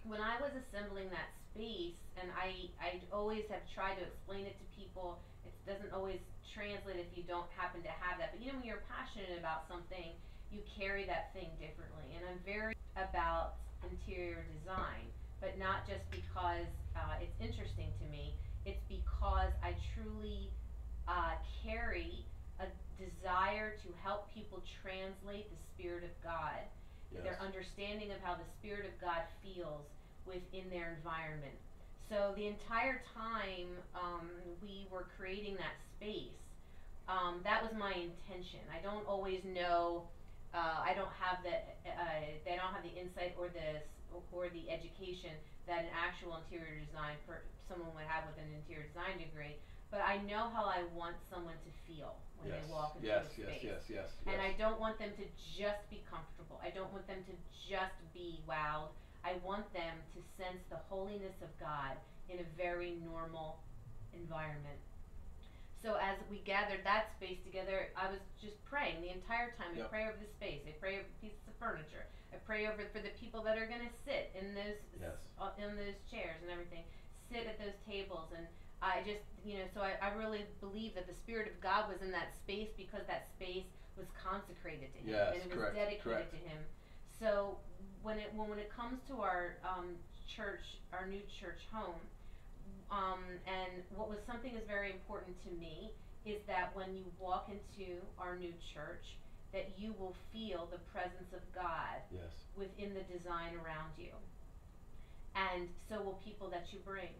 [0.03, 4.59] when I was assembling that space, and I I always have tried to explain it
[4.59, 6.19] to people, it doesn't always
[6.53, 8.33] translate if you don't happen to have that.
[8.35, 10.13] But you know when you're passionate about something,
[10.51, 12.13] you carry that thing differently.
[12.15, 15.09] And I'm very about interior design,
[15.41, 18.33] but not just because uh, it's interesting to me.
[18.65, 20.51] It's because I truly
[21.07, 22.25] uh, carry
[22.59, 26.59] a desire to help people translate the Spirit of God,
[27.23, 29.85] their understanding of how the Spirit of God feels
[30.25, 31.55] within their environment.
[32.09, 34.27] So the entire time um,
[34.61, 36.35] we were creating that space,
[37.07, 38.59] um, that was my intention.
[38.71, 40.03] I don't always know.
[40.53, 41.55] Uh, I don't have the.
[41.87, 43.79] Uh, they don't have the insight or the
[44.31, 45.31] or the education
[45.67, 49.57] that an actual interior design per, someone would have with an interior design degree.
[49.89, 52.59] But I know how I want someone to feel when yes.
[52.59, 53.23] they walk into yes.
[53.35, 53.49] the Yes.
[53.51, 53.63] space.
[53.63, 53.81] Yes.
[53.87, 54.09] Yes.
[54.27, 54.43] And yes.
[54.43, 55.23] I don't want them to
[55.55, 56.59] just be comfortable.
[56.61, 57.33] I don't want them to
[57.67, 58.91] just be wowed.
[59.23, 61.95] I want them to sense the holiness of God
[62.27, 63.59] in a very normal
[64.13, 64.79] environment.
[65.81, 69.71] So as we gathered that space together, I was just praying the entire time.
[69.75, 69.89] I Yep.
[69.89, 70.65] pray over the space.
[70.67, 72.07] I pray over pieces of furniture.
[72.33, 75.15] I pray over for the people that are going to sit in those Yes.
[75.39, 76.83] uh, in those chairs and everything,
[77.31, 78.45] sit at those tables and
[78.81, 82.01] I just, you know, so I, I really believe that the Spirit of God was
[82.05, 83.65] in that space because that space
[83.97, 86.31] was consecrated to Him Yes, and it was correct, dedicated correct.
[86.31, 86.61] to Him.
[87.19, 87.57] So
[88.05, 89.97] when it when, when it comes to our um,
[90.29, 91.97] church, our new church home,
[92.91, 95.89] um, and what was something is very important to me
[96.25, 99.17] is that when you walk into our new church,
[99.53, 102.31] that you will feel the presence of God yes.
[102.55, 104.11] within the design around you.
[105.35, 107.13] And so will people that you bring.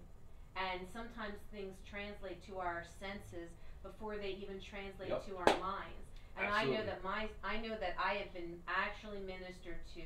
[0.57, 3.49] And sometimes things translate to our senses
[3.83, 5.25] before they even translate Yep.
[5.27, 6.03] to our minds.
[6.37, 10.05] And I know that my I know that I have been actually ministered to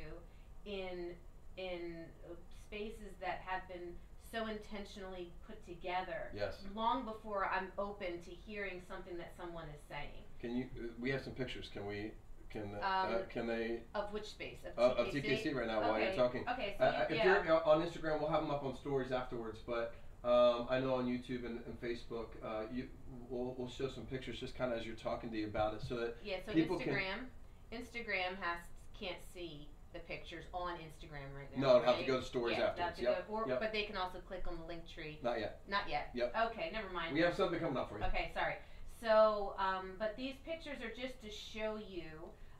[0.70, 1.16] in
[1.58, 2.36] in uh,
[2.68, 3.96] spaces that have been
[4.32, 6.56] so intentionally put together Yes.
[6.74, 10.24] long before I'm open to hearing something that someone is saying.
[10.42, 10.66] Can you?
[10.76, 11.70] Uh, we have some pictures.
[11.72, 12.12] Can we?
[12.50, 13.82] Can uh, Um, can they?
[13.96, 14.58] Of which space?
[14.66, 15.08] Of Uh, TKC?
[15.08, 16.18] of TKC right now while you're Okay.
[16.18, 16.50] talking.
[16.50, 17.44] Okay, so Uh, you, uh, if yeah.
[17.46, 19.60] you're uh, on Instagram, we'll have them up on stories afterwards.
[19.66, 22.90] But um, I know on YouTube and, and Facebook, uh, you
[23.30, 25.82] we'll, we'll show some pictures just kind of as you're talking to you about it,
[25.88, 27.28] so that Yeah, so people can- Instagram,
[27.72, 28.60] Instagram has
[29.00, 31.80] can't see the pictures on Instagram right now.
[31.80, 32.08] no, have to right?
[32.08, 33.18] go to stories yeah, they'll have Yep.
[33.18, 33.60] to go, or, yep.
[33.60, 35.20] but they can also click on the link tree.
[35.24, 35.62] Not yet.
[35.68, 36.12] Not yet.
[36.14, 36.34] Yep.
[36.52, 37.14] Okay, never mind.
[37.14, 38.06] We have something coming up for you.
[38.06, 38.56] Okay, sorry.
[39.02, 42.06] So, um, but these pictures are just to show you.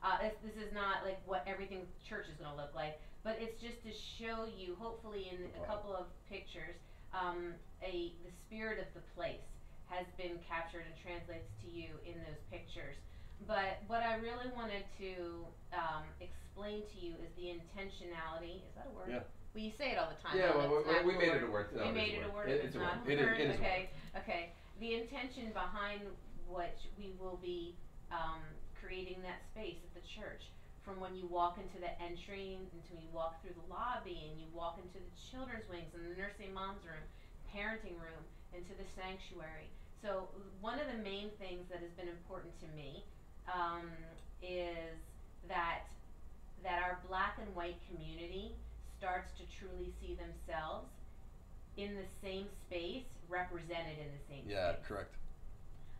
[0.02, 3.38] Uh, this, this is not like what everything church is going to look like, but
[3.38, 6.74] it's just to show you, hopefully, in a couple of pictures,
[7.14, 7.54] um,
[7.86, 9.46] a the spirit of the place
[9.86, 12.98] has been captured and translates to you in those pictures.
[13.46, 18.66] But what I really wanted to um, explain to you is the intentionality.
[18.66, 19.10] Is that a word?
[19.10, 19.22] Yeah.
[19.54, 20.34] Well, you say it all the time.
[20.34, 21.70] Yeah, well, we, we made it a word.
[21.76, 22.48] We made it a word.
[22.48, 23.18] It, it's a not word.
[23.18, 23.90] Word, a okay.
[24.16, 24.50] Okay.
[24.80, 26.00] The intention behind
[26.52, 27.74] what we will be
[28.12, 28.44] um,
[28.76, 30.52] creating that space at the church,
[30.84, 34.46] from when you walk into the entry, until you walk through the lobby, and you
[34.52, 37.00] walk into the children's wings and the nursing moms room,
[37.48, 38.20] parenting room,
[38.52, 39.72] into the sanctuary.
[40.04, 40.28] So
[40.60, 43.00] one of the main things that has been important to me
[43.48, 43.88] um,
[44.42, 44.98] is
[45.48, 45.88] that
[46.62, 48.54] that our black and white community
[48.98, 50.86] starts to truly see themselves
[51.76, 54.86] in the same space, represented in the same Yeah, space.
[54.86, 55.14] correct.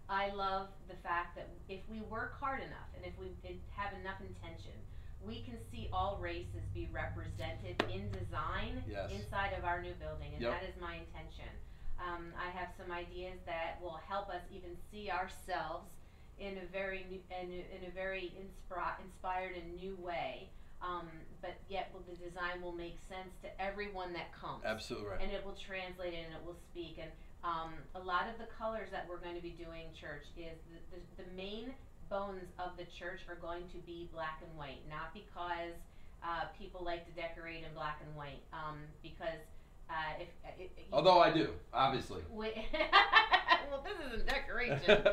[0.09, 3.33] I love the fact that if we work hard enough and if we
[3.71, 4.73] have enough intention,
[5.25, 9.11] we can see all races be represented in design Yes.
[9.13, 10.53] inside of our new building, and Yep.
[10.61, 11.49] that is my intention.
[11.99, 15.89] Um, I have some ideas that will help us even see ourselves
[16.39, 20.49] in a very new, in, a, in a very inspira- inspired and new way.
[20.81, 21.09] Um,
[21.41, 25.21] but yet, will the design will make sense to everyone that comes Absolutely right.
[25.21, 26.99] and it will translate and it will speak.
[26.99, 27.13] And
[27.45, 30.97] um, a lot of the colors that we're going to be doing, church, is the,
[30.97, 31.75] the, the main
[32.09, 35.75] bones of the church are going to be black and white, not because
[36.23, 39.43] uh, people like to decorate in black and white, um, because
[39.91, 40.29] uh, if
[40.59, 42.21] it, it, Although I do, obviously.
[42.33, 45.03] well, this isn't decoration.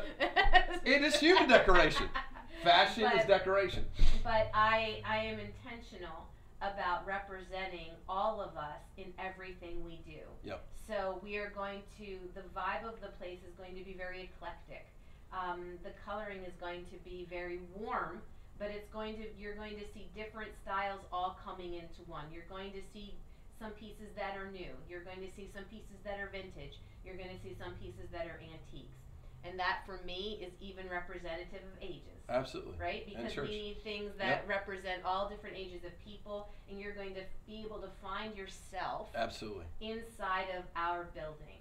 [0.84, 2.08] It is human decoration.
[2.64, 3.84] Fashion is decoration.
[4.24, 6.26] but I I am intentional
[6.60, 10.20] about representing all of us in everything we do.
[10.44, 10.64] Yep.
[10.86, 14.28] So we are going to the vibe of the place is going to be very
[14.28, 14.86] eclectic.
[15.32, 18.20] Um, the coloring is going to be very warm,
[18.58, 22.26] but it's going to you're going to see different styles all coming into one.
[22.32, 23.14] You're going to see
[23.60, 24.72] some pieces that are new.
[24.88, 26.80] You're going to see some pieces that are vintage.
[27.04, 28.96] You're going to see some pieces that are antiques.
[29.44, 32.74] And that for me is even representative of ages Absolutely.
[32.78, 33.04] right?
[33.06, 37.22] Because we need things that represent all different ages of people, and you're going to
[37.46, 39.64] be able to find yourself Absolutely.
[39.80, 41.58] inside of our building.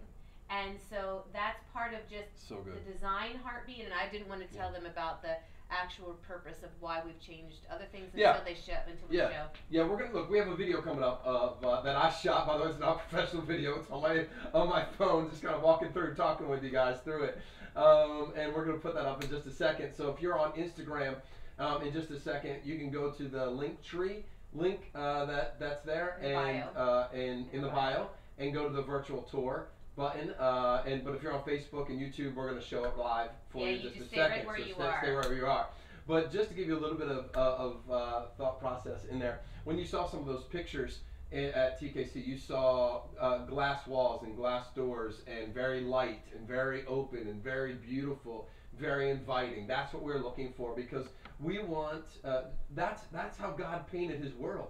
[0.50, 2.74] And so that's part of just So good.
[2.76, 5.38] the design heartbeat, and I didn't want to tell them about the
[5.72, 8.40] actual purpose of why we've changed other things until Yeah.
[8.44, 9.30] they show until we Yeah.
[9.30, 9.46] show.
[9.70, 10.30] Yeah, we're gonna look.
[10.30, 12.48] We have a video coming up of uh, that I shot.
[12.48, 13.80] By the way, it's not a professional video.
[13.80, 17.00] It's on my on my phone, just kind of walking through, talking with you guys
[17.02, 17.38] through it.
[17.76, 19.94] Um, and we're gonna put that up in just a second.
[19.94, 21.16] So if you're on Instagram,
[21.60, 25.60] um, in just a second, you can go to the link tree link uh, that
[25.60, 26.84] that's there In and bio.
[26.84, 29.68] uh, and in, the bio, and go to the virtual tour
[30.00, 30.32] button.
[30.40, 33.60] Uh, and but if you're on Facebook and YouTube, we're gonna show it live for
[33.60, 34.48] Yeah, you you just just a right second.
[34.48, 35.68] where so stay, stay wherever you are.
[36.08, 39.20] But just to give you a little bit of, uh, of uh, thought process in
[39.20, 41.00] there, when you saw some of those pictures
[41.32, 46.84] at TKC, you saw uh, glass walls and glass doors and very light and very
[46.88, 48.48] open and very beautiful,
[48.80, 49.68] very inviting.
[49.68, 51.06] That's what we're looking for because
[51.40, 52.06] we want.
[52.24, 54.70] Uh, that's that's how God painted His world.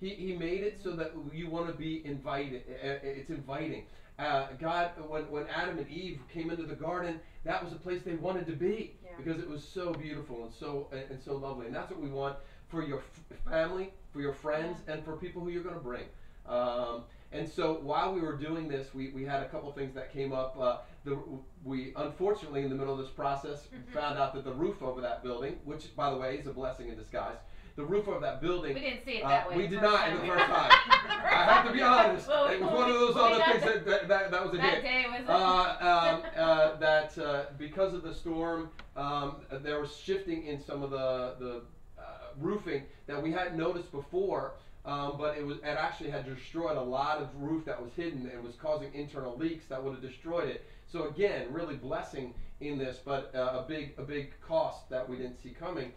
[0.00, 2.62] He, he made it so that you want to be invited.
[2.68, 3.84] It's inviting.
[4.18, 8.02] Uh, God, when, when Adam and Eve came into the garden, that was a place
[8.04, 9.10] they wanted to be Yeah.
[9.16, 11.66] because it was so beautiful and so and, and so lovely.
[11.66, 12.36] And that's what we want
[12.68, 16.04] for your f- family, for your friends, and for people who you're going to bring.
[16.48, 20.12] Um, and so while we were doing this, we, we had a couple things that
[20.12, 20.56] came up.
[20.58, 21.16] Uh, the,
[21.64, 23.92] we unfortunately, in the middle of this process, Mhm.
[23.94, 26.88] found out that the roof over that building, which by the way is a blessing
[26.88, 27.36] in disguise,
[27.78, 29.56] the roof of that building We didn't see it Uh, that way.
[29.56, 30.18] we did not time.
[30.20, 30.70] the first time.
[31.30, 32.26] I have to be honest.
[32.26, 34.56] Well, It was we- one of those other things that, that, that, that was a
[34.56, 34.82] that hit.
[34.82, 35.28] day was.
[35.28, 35.32] Uh,
[35.80, 40.90] um, uh, that uh, because of the storm, um, there was shifting in some of
[40.90, 41.62] the the
[41.96, 42.02] uh,
[42.40, 44.54] roofing that we hadn't noticed before.
[44.84, 48.28] Um, but it was it actually had destroyed a lot of roof that was hidden
[48.32, 50.64] and was causing internal leaks that would have destroyed it.
[50.90, 55.16] So again, really blessing in this, but uh, a big a big cost that we
[55.16, 55.92] didn't see coming.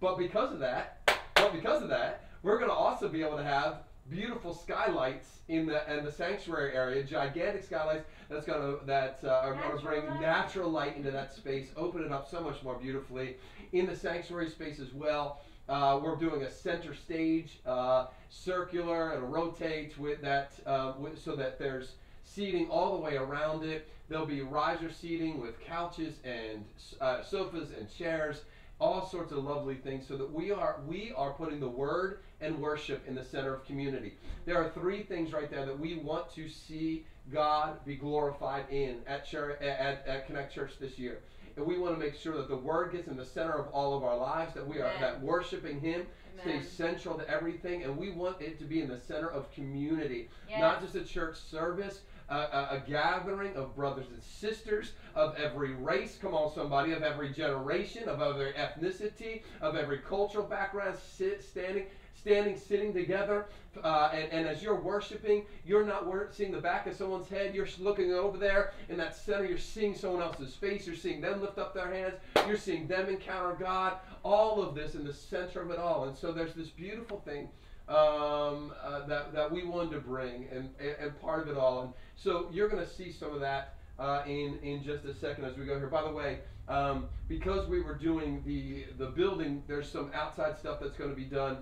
[0.00, 0.98] But because of that,
[1.42, 3.78] but because of that, we're going to also be able to have
[4.10, 9.42] beautiful skylights in the in the sanctuary area, gigantic skylights that's going to that uh,
[9.44, 10.20] are going to bring light.
[10.20, 13.36] natural light into that space, open it up so much more beautifully.
[13.72, 19.28] In the sanctuary space as well, uh, we're doing a center stage, uh, circular, it'll
[19.28, 23.88] rotate with that uh, with, so that there's seating all the way around it.
[24.08, 26.64] There'll be riser seating with couches and
[27.00, 28.42] uh, sofas and chairs
[28.82, 32.58] all sorts of lovely things so that we are we are putting the word and
[32.58, 34.14] worship in the center of community
[34.44, 38.96] there are three things right there that we want to see god be glorified in
[39.06, 41.20] at, Chur- at, at connect church this year
[41.56, 43.96] and we want to make sure that the word gets in the center of all
[43.96, 45.00] of our lives that we are Amen.
[45.00, 46.04] that worshiping him
[46.42, 46.60] Amen.
[46.64, 50.28] stays central to everything and we want it to be in the center of community
[50.50, 50.60] Yes.
[50.60, 55.74] not just a church service a, a, a gathering of brothers and sisters of every
[55.74, 61.42] race, come on, somebody, of every generation, of every ethnicity, of every cultural background, sit,
[61.42, 63.46] standing, standing, sitting together.
[63.82, 67.54] Uh, and, and as you're worshiping, you're not seeing the back of someone's head.
[67.54, 69.44] You're looking over there in that center.
[69.44, 70.86] You're seeing someone else's face.
[70.86, 72.14] You're seeing them lift up their hands.
[72.46, 73.94] You're seeing them encounter God.
[74.22, 76.04] All of this in the center of it all.
[76.04, 77.48] And so there's this beautiful thing
[77.88, 81.82] um, uh, that, that we wanted to bring and, and, part of it all.
[81.82, 85.44] And so you're going to see some of that uh, in, in just a second
[85.44, 85.88] as we go here.
[85.88, 90.78] By the way, um, because we were doing the, the building, there's some outside stuff
[90.80, 91.58] that's going to be done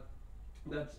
[0.66, 0.94] that's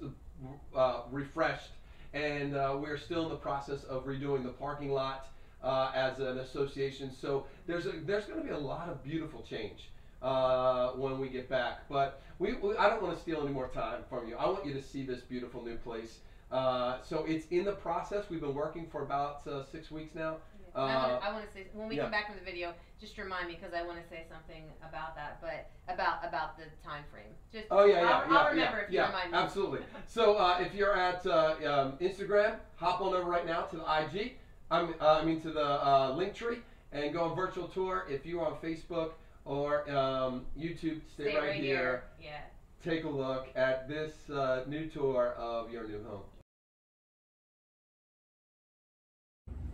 [0.75, 1.69] uh, refreshed.
[2.13, 5.27] And uh, we're still in the process of redoing the parking lot
[5.63, 7.11] uh, as an association.
[7.21, 9.89] So there's, there's going to be a lot of beautiful change
[10.21, 11.87] uh, when we get back.
[11.89, 14.35] But we, we, I don't want to steal any more time from you.
[14.37, 16.19] I want you to see this beautiful new place.
[16.51, 18.25] Uh, so it's in the process.
[18.29, 20.37] We've been working for about uh, six weeks now,
[20.75, 22.03] I Uh, want to say when we yeah.
[22.03, 25.15] come back from the video, just remind me because I want to say something about
[25.15, 27.33] that, but about about the time frame.
[27.51, 29.37] Just Oh yeah, yeah, I'll, yeah, I'll remember yeah, if you yeah, remind me.
[29.37, 29.79] absolutely.
[30.07, 33.83] So uh, if you're at uh, um, Instagram, hop on over right now to the
[33.83, 34.33] IG.
[34.69, 36.59] I'm, uh, I mean to the uh, link tree
[36.93, 38.05] and go on virtual tour.
[38.09, 39.11] If you're on Facebook
[39.45, 42.03] or um, YouTube, stay, Stay right, here.
[42.21, 42.41] Yeah.
[42.83, 46.21] Take a look at this uh, new tour of your new home.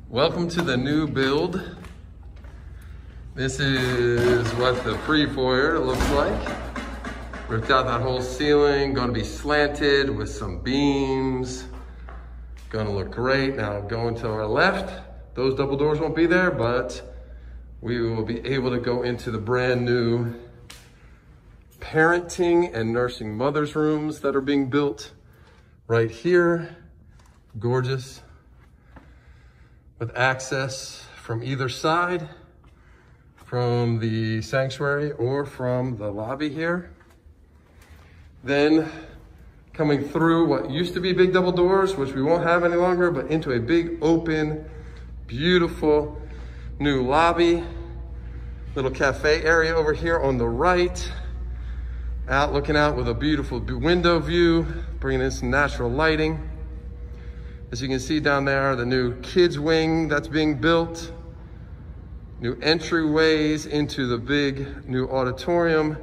[0.09, 1.61] Welcome to the new build.
[3.35, 6.57] This is what the free foyer looks like.
[7.47, 11.65] Ripped out that whole ceiling, gonna be slanted with some beams.
[12.69, 13.55] Gonna look great.
[13.55, 15.01] Now going to our left,
[15.33, 17.01] those double doors won't be there, but
[17.81, 20.33] we will be able to go into the brand new
[21.79, 25.11] parenting and nursing mothers rooms that are being built
[25.87, 26.75] right here.
[27.59, 28.21] Gorgeous.
[29.99, 32.27] With access from either side,
[33.47, 36.91] from the sanctuary or from the lobby here.
[38.43, 38.91] Then
[39.73, 43.11] coming through what used to be big double doors, which we won't have any longer,
[43.11, 44.69] but into a big open,
[45.27, 46.21] beautiful
[46.79, 47.63] new lobby.
[48.75, 51.11] Little cafe area over here on the right.
[52.29, 54.67] Out looking out with a beautiful window view,
[54.99, 56.49] bringing in some natural lighting.
[57.71, 61.11] As you can see down there, the new kids wing that's being built.
[62.39, 65.97] New entryways into the big new auditorium.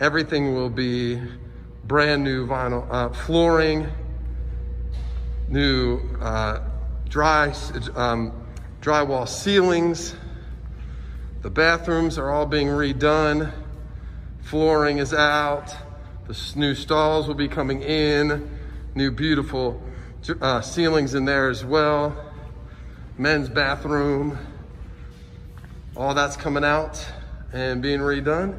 [0.00, 1.20] Everything will be
[1.84, 3.86] brand new vinyl uh, flooring,
[5.48, 6.60] new uh,
[7.08, 7.54] dry
[7.94, 8.32] um,
[8.80, 10.14] drywall ceilings.
[11.42, 13.52] The bathrooms are all being redone.
[14.42, 15.74] Flooring is out.
[16.26, 18.58] The new stalls will be coming in.
[18.94, 19.82] New beautiful
[20.40, 22.32] uh, ceilings in there as well.
[23.18, 24.38] Men's bathroom.
[25.96, 27.06] All that's coming out
[27.52, 28.58] and being redone.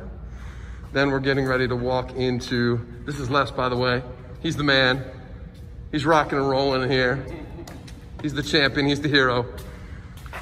[0.93, 4.03] Then we're getting ready to walk into, this is Les, by the way.
[4.41, 5.03] He's the man.
[5.91, 7.25] He's rocking and rolling here.
[8.21, 9.45] He's the champion, he's the hero.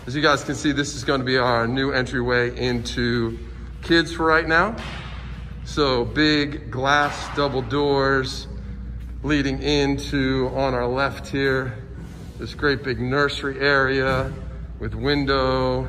[0.07, 3.37] As you guys can see, this is gonna be our new entryway into
[3.81, 4.75] kids for right now.
[5.65, 8.47] So big glass double doors
[9.23, 11.77] leading into, on our left here,
[12.39, 14.33] this great big nursery area
[14.79, 15.87] with window,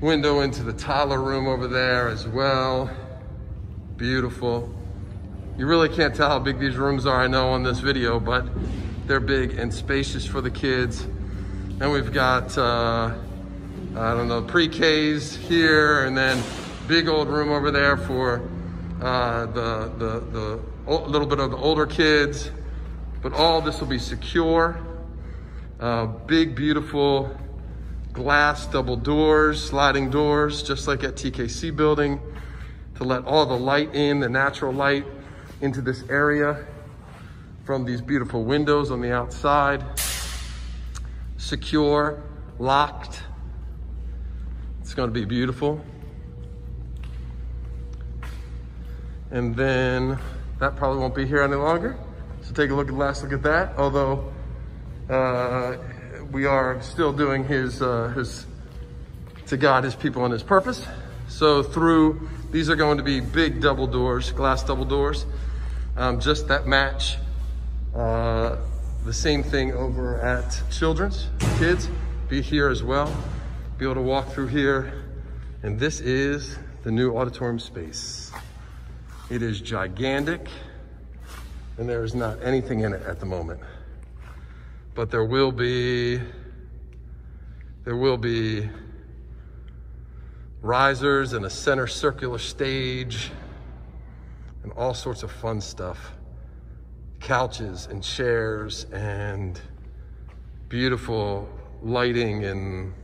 [0.00, 2.90] window into the toddler room over there as well.
[3.96, 4.74] Beautiful.
[5.56, 8.44] You really can't tell how big these rooms are, I know, on this video, but
[9.06, 11.06] they're big and spacious for the kids.
[11.78, 13.12] And we've got, uh,
[13.96, 16.42] I don't know, pre-Ks here, and then
[16.88, 18.48] big old room over there for
[19.02, 22.50] uh, the, the, the o- little bit of the older kids.
[23.20, 24.80] But all this will be secure.
[25.78, 27.36] Uh, big, beautiful
[28.14, 32.18] glass double doors, sliding doors, just like at TKC building,
[32.94, 35.04] to let all the light in, the natural light
[35.60, 36.64] into this area
[37.66, 39.84] from these beautiful windows on the outside.
[41.36, 42.22] Secure,
[42.58, 43.22] locked.
[44.80, 45.84] It's gonna be beautiful.
[49.30, 50.18] And then
[50.58, 51.96] that probably won't be here any longer.
[52.42, 53.76] So take a look at last look at that.
[53.76, 54.32] Although
[55.10, 55.76] uh,
[56.32, 58.46] we are still doing his uh, his
[59.46, 60.86] to God, his people, and his purpose.
[61.28, 65.26] So through these are going to be big double doors, glass double doors,
[65.96, 67.16] um, just that match.
[67.94, 68.56] Uh,
[69.06, 71.88] the same thing over at Children's Kids,
[72.28, 73.06] be here as well.
[73.78, 75.04] Be able to walk through here,
[75.62, 78.32] and this is the new auditorium space.
[79.30, 80.48] It is gigantic,
[81.78, 83.60] and there is not anything in it at the moment.
[84.96, 86.20] But there will be,
[87.84, 88.68] there will be
[90.62, 93.30] risers and a center circular stage
[94.64, 96.15] and all sorts of fun stuff.
[97.26, 99.60] Couches and chairs and
[100.68, 101.48] beautiful
[101.82, 102.94] lighting and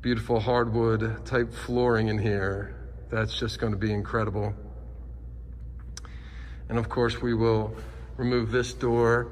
[0.00, 2.74] beautiful hardwood type flooring in here.
[3.10, 4.54] That's just going to be incredible.
[6.70, 7.76] And of course, we will
[8.16, 9.28] remove this door,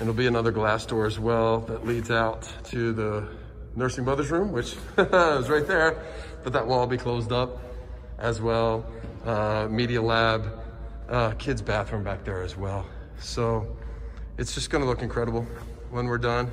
[0.00, 3.28] there'll be another glass door as well that leads out to the
[3.76, 6.04] nursing mother's room, which is right there,
[6.42, 7.62] but that wall will all be closed up
[8.18, 8.84] as well.
[9.24, 10.50] Uh, media lab,
[11.08, 12.84] uh, kids' bathroom back there as well.
[13.18, 13.76] So
[14.38, 15.46] it's just gonna look incredible
[15.90, 16.50] when we're done.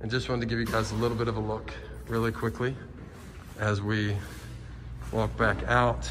[0.00, 1.72] And just wanted to give you guys a little bit of a look
[2.06, 2.76] really quickly
[3.58, 4.16] as we
[5.10, 6.08] walk back out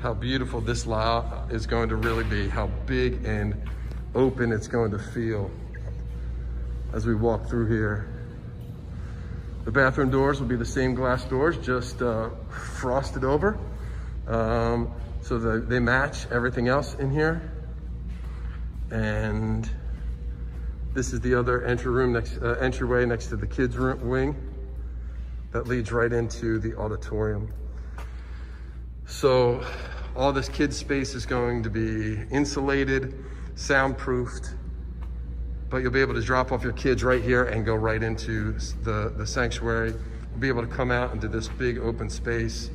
[0.00, 3.54] how beautiful this lot is going to really be, how big and
[4.14, 5.50] open it's going to feel
[6.92, 8.08] as we walk through here.
[9.64, 12.30] The bathroom doors will be the same glass doors, just uh,
[12.78, 13.58] frosted over.
[14.26, 14.92] Um,
[15.22, 17.50] so that they match everything else in here.
[18.90, 19.68] And
[20.94, 24.36] this is the other entry room next, uh, entryway next to the kids room wing
[25.50, 27.52] that leads right into the auditorium.
[29.06, 29.64] So
[30.16, 33.24] all this kids space is going to be insulated,
[33.56, 34.54] soundproofed,
[35.70, 38.52] but you'll be able to drop off your kids right here and go right into
[38.82, 39.90] the, the sanctuary.
[39.90, 42.70] You'll be able to come out into this big open space,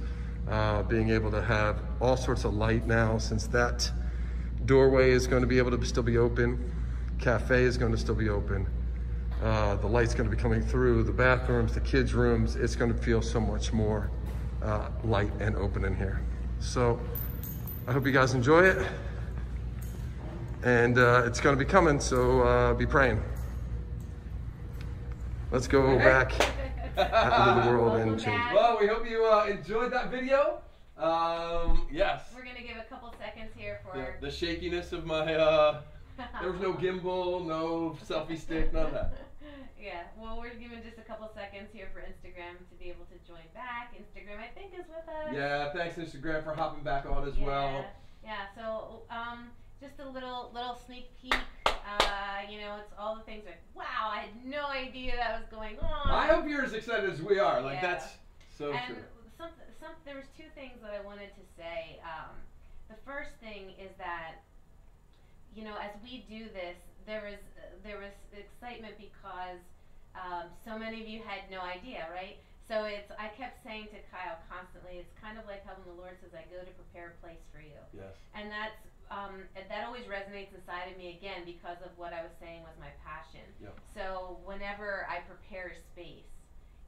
[0.49, 3.89] uh, being able to have all sorts of light now since that
[4.69, 6.71] doorway is going to be able to still be open.
[7.17, 8.67] Cafe is going to still be open.
[9.41, 12.55] Uh, the light's going to be coming through the bathrooms, the kids' rooms.
[12.55, 14.11] It's going to feel so much more
[14.61, 16.21] uh, light and open in here.
[16.59, 16.99] So
[17.87, 18.85] I hope you guys enjoy it.
[20.61, 23.23] And uh, it's going to be coming, so uh, be praying.
[25.49, 26.31] Let's go back
[26.95, 28.37] out into the world Welcome and change.
[28.37, 28.53] back.
[28.53, 30.61] Well, we hope you uh, enjoyed that video.
[30.99, 32.23] Um, yes.
[32.35, 34.17] We're gonna give a couple seconds here for.
[34.19, 35.81] The, the shakiness of my, uh,
[36.41, 39.13] there was no gimbal, no selfie stick, none of that.
[39.81, 43.17] Yeah, well, we're giving just a couple seconds here for Instagram to be able to
[43.25, 43.95] join back.
[43.95, 45.33] Instagram, I think, is with us.
[45.33, 47.45] Yeah, thanks Instagram for hopping back on as yeah.
[47.45, 47.85] well.
[48.21, 48.35] Yeah.
[48.57, 49.47] So, um,
[49.79, 51.33] just a little little sneak peek.
[51.65, 55.47] Uh, you know, it's all the things like, wow, I had no idea that was
[55.49, 56.11] going on.
[56.11, 57.61] I hope you're as excited as we are.
[57.61, 57.93] Like Yeah.
[57.93, 58.05] that's
[58.57, 59.03] so and true.
[59.39, 62.03] Some, some, there was two things that I wanted to say.
[62.03, 62.35] Um,
[62.91, 64.43] the first thing is that,
[65.55, 66.75] you know, as we do this,
[67.07, 67.39] there was
[67.81, 69.63] there was excitement because
[70.13, 72.37] um, so many of you had no idea, right?
[72.67, 75.97] So it's I kept saying to Kyle constantly, it's kind of like how when the
[75.97, 78.13] Lord says, "I go to prepare a place for you," Yes.
[78.35, 78.77] and that's
[79.09, 82.77] um, that always resonates inside of me again because of what I was saying was
[82.77, 83.47] my passion.
[83.57, 83.73] Yep.
[83.95, 86.29] So whenever I prepare a space,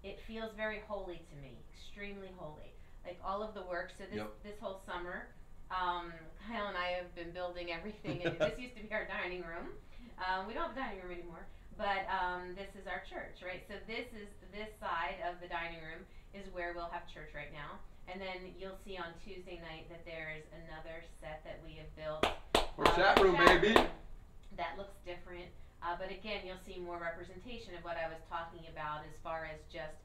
[0.04, 2.74] it feels very holy to me, extremely holy.
[3.06, 3.92] Like all of the work.
[3.98, 4.44] So this Yep.
[4.44, 5.28] this whole summer,
[5.72, 6.14] um,
[6.48, 8.22] Kyle and I have been building everything.
[8.26, 9.74] and this used to be our dining room.
[10.22, 11.46] Um, we don't have a dining room anymore,
[11.78, 13.66] but um, this is our church, right?
[13.68, 17.52] So this is this side of the dining room is where we'll have church right
[17.54, 17.82] now.
[18.08, 21.90] And then you'll see on Tuesday night that there is another set that we have
[21.98, 22.26] built.
[22.78, 23.74] Or uh, chat room, baby.
[24.58, 25.50] That looks different.
[25.82, 29.50] Uh, but again, you'll see more representation of what I was talking about as far
[29.50, 29.98] as just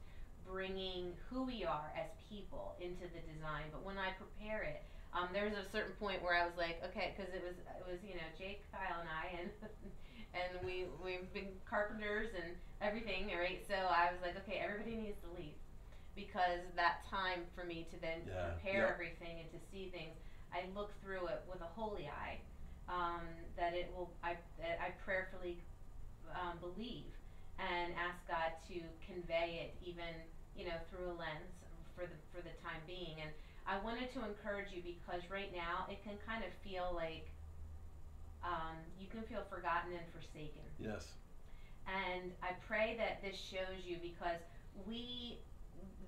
[0.45, 3.69] bringing who we are as people into the design.
[3.71, 4.81] But when I prepare it,
[5.13, 7.85] um, there was a certain point where I was like, okay, because it was it
[7.85, 9.49] was you know Jake, Kyle, and I, and
[10.37, 13.61] and we we've been carpenters and everything, right?
[13.69, 15.57] So I was like, okay, everybody needs to leave
[16.17, 20.17] because that time for me to then Yeah, prepare everything and to see things,
[20.49, 22.41] I look through it with a holy eye.
[22.87, 23.27] Um,
[23.57, 25.59] that it will, I that I prayerfully
[26.31, 27.11] um, believe
[27.59, 30.15] and ask God to convey it, even
[30.55, 31.51] you know through a lens
[31.95, 33.19] for the for the time being.
[33.19, 33.31] And
[33.67, 37.27] I wanted to encourage you because right now it can kind of feel like
[38.43, 40.63] um, you can feel forgotten and forsaken.
[40.79, 41.11] Yes.
[41.87, 44.39] And I pray that this shows you because
[44.87, 45.39] we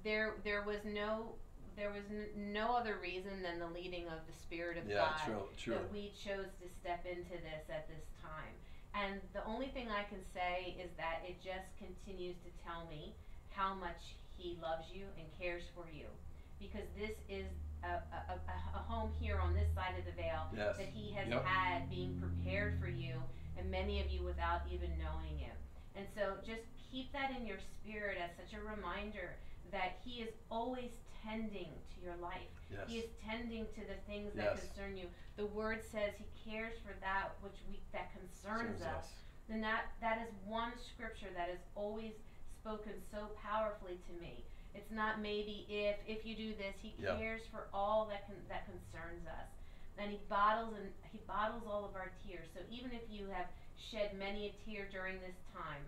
[0.04, 1.36] there there was no
[1.80, 5.24] there was n- no other reason than the leading of the Spirit of Yeah, God
[5.26, 5.74] true, true.
[5.80, 8.52] that we chose to step into this at this time.
[8.94, 13.16] And the only thing I can say is that it just continues to tell me
[13.56, 16.12] how much He loves you and cares for you.
[16.60, 17.48] Because this is
[17.88, 18.36] a, a, a,
[18.76, 20.76] a home here on this side of the veil Yes.
[20.76, 21.46] that He has Yep.
[21.46, 23.16] had being prepared for you,
[23.58, 25.56] and many of you without even knowing it.
[25.96, 29.36] And so just keep that in your spirit as such a reminder
[29.72, 30.92] that He is always
[31.24, 32.48] tending to your life.
[32.72, 32.88] Yes.
[32.88, 34.60] He is tending to the things that Yes.
[34.60, 35.08] concern you.
[35.36, 39.06] The word says he cares for that which we that concerns Serves us.
[39.48, 42.14] Then that that is one scripture that is always
[42.62, 44.44] spoken so powerfully to me.
[44.76, 47.18] It's not maybe if if you do this, he Yeah.
[47.18, 49.50] cares for all that con- that concerns us.
[49.98, 52.48] And he bottles and he bottles all of our tears.
[52.54, 53.48] So even if you have
[53.78, 55.84] shed many a tear during this time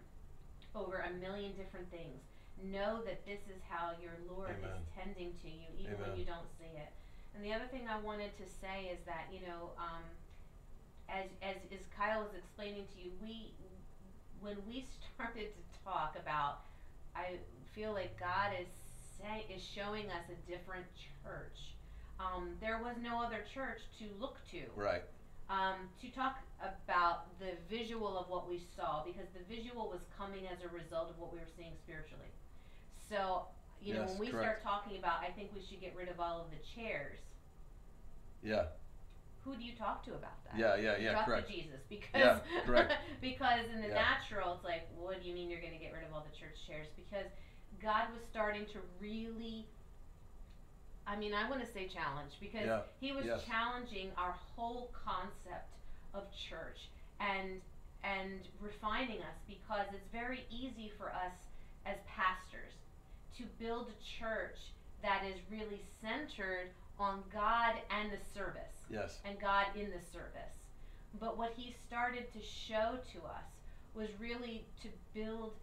[0.73, 2.19] over a million different things,
[2.63, 4.71] know that this is how your Lord Amen.
[4.77, 6.91] is tending to you, even when you don't see it.
[7.35, 10.03] And the other thing I wanted to say is that you know, um,
[11.09, 13.53] as as as Kyle was explaining to you, we
[14.41, 14.85] when we
[15.15, 16.61] started to talk about,
[17.15, 17.39] I
[17.73, 18.67] feel like God is
[19.21, 20.85] say, is showing us a different
[21.23, 21.77] church.
[22.19, 25.01] Um, there was no other church to look to Right.
[25.49, 30.45] um, to talk about the visual of what we saw because the visual was coming
[30.47, 32.29] as a result of what we were seeing spiritually.
[33.11, 33.43] So,
[33.81, 34.61] you know, Yes, when we correct.
[34.61, 37.19] start talking about, I think we should get rid of all of the chairs.
[38.41, 38.67] Yeah.
[39.43, 40.57] Who do you talk to about that?
[40.57, 40.75] Yeah.
[40.77, 40.97] Yeah.
[40.97, 41.13] Yeah.
[41.13, 41.47] talk Correct.
[41.49, 42.93] to Jesus because Yeah, correct.
[43.21, 43.95] because in the Yeah.
[43.95, 46.35] natural it's like what do you mean you're going to get rid of all the
[46.37, 47.25] church chairs because
[47.81, 49.67] God was starting to really
[51.07, 52.83] I mean, I want to say challenge because Yeah.
[52.99, 53.43] he was Yes.
[53.43, 55.73] challenging our whole concept
[56.13, 56.89] of church
[57.19, 57.61] and
[58.03, 61.33] and refining us because it's very easy for us
[61.85, 62.73] as pastors
[63.41, 64.57] to build a church
[65.01, 66.69] that is really centered
[66.99, 69.19] on God and the service Yes.
[69.25, 70.55] and God in the service.
[71.19, 73.49] But what he started to show to us
[73.95, 75.53] was really to build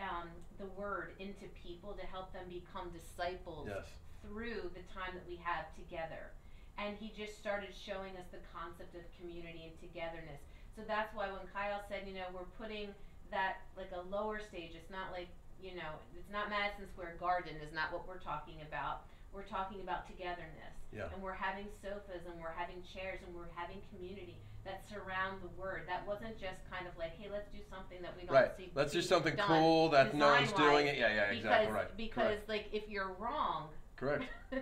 [0.00, 0.28] um,
[0.58, 3.86] the word into people to help them become disciples Yes.
[4.26, 6.32] through the time that we have together.
[6.78, 10.40] And he just started showing us the concept of community and togetherness.
[10.74, 12.88] So that's why when Kyle said, you know, we're putting
[13.30, 15.28] that like a lower stage, it's not like,
[15.62, 19.06] you know, it's not Madison Square Garden, is not what we're talking about.
[19.32, 20.76] We're talking about togetherness.
[20.92, 21.08] Yeah.
[21.14, 24.36] And we're having sofas and we're having chairs and we're having community
[24.66, 25.84] that surround the word.
[25.88, 28.50] That wasn't just kind of like, hey, let's do something that we don't Right.
[28.58, 28.70] see.
[28.74, 30.98] Let's do something done cool that no one's doing it.
[30.98, 31.96] Yeah, yeah, because, exactly right.
[31.96, 34.24] Because like if you're wrong, Correct.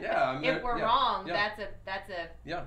[0.00, 1.32] Yeah, I mean, if we're yeah, wrong, yeah.
[1.32, 2.64] that's a that's a Yeah,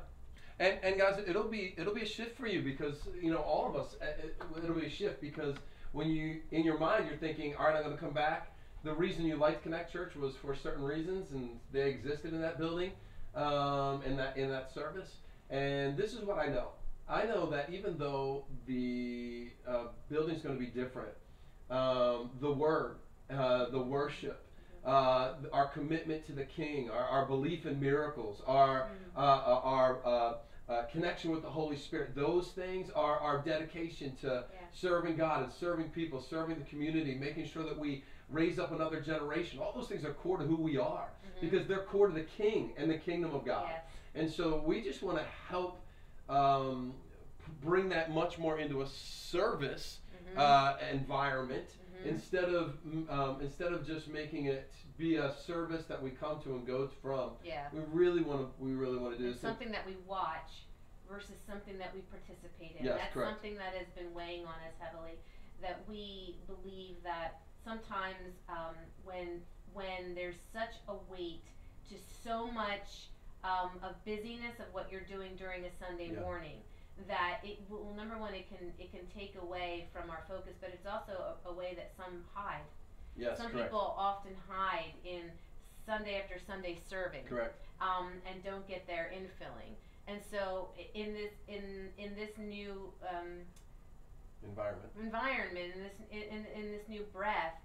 [0.59, 3.67] and and guys, it'll be it'll be a shift for you because you know all
[3.69, 3.95] of us.
[4.01, 5.55] uh, It, it'll be a shift because
[5.91, 8.53] when you in your mind you're thinking, all right, I'm going to come back.
[8.83, 12.57] The reason you liked Connect Church was for certain reasons, and they existed in that
[12.57, 12.91] building,
[13.35, 15.17] um, in that in that service.
[15.49, 16.69] And this is what I know.
[17.07, 21.13] I know that even though the uh, building's going to be different,
[21.71, 22.97] um, the word,
[23.31, 24.45] uh, the worship,
[24.85, 30.05] uh, our commitment to the King, our, our belief in miracles, our uh, uh, our
[30.05, 30.33] uh,
[30.71, 32.15] uh, connection with the Holy Spirit.
[32.15, 34.58] Those things are our dedication to Yeah.
[34.73, 39.01] Serving God and serving people, serving the community, making sure that we raise up another
[39.01, 39.59] generation.
[39.59, 41.41] All those things are core to who we are Mhm.
[41.41, 43.67] because they're core to the King and the kingdom of God.
[43.69, 43.83] yes.
[44.15, 45.81] And so we just want to help
[46.29, 46.93] um,
[47.61, 49.99] bring that much more into a service
[50.35, 50.37] Mhm.
[50.37, 51.65] uh, environment
[52.03, 52.05] Mhm.
[52.05, 52.77] instead of
[53.09, 56.87] um, instead of just making it be a service that we come to and go
[57.01, 57.31] from.
[57.43, 57.67] yeah.
[57.73, 58.63] We really want to.
[58.63, 60.65] We really want to do something that we watch
[61.09, 62.85] versus something that we participate in.
[62.85, 63.31] Yes, That's correct.
[63.31, 65.17] something that has been weighing on us heavily.
[65.61, 69.41] That we believe that sometimes um, when
[69.73, 71.43] when there's such a weight
[71.89, 73.09] to so much
[73.43, 76.21] um, of busyness of what you're doing during a Sunday Yeah.
[76.21, 76.57] morning,
[77.07, 80.69] that it well number one it can it can take away from our focus, but
[80.71, 81.11] it's also
[81.45, 82.63] a, a way that some hide.
[83.17, 83.67] Yes, some correct.
[83.67, 85.23] people often hide in
[85.85, 87.57] Sunday after Sunday serving Correct.
[87.81, 89.75] um, and don't get their infilling.
[90.09, 93.45] And so in this in in this new um,
[94.43, 94.89] Environment.
[94.99, 97.55] environment, in this in, in, this new breath,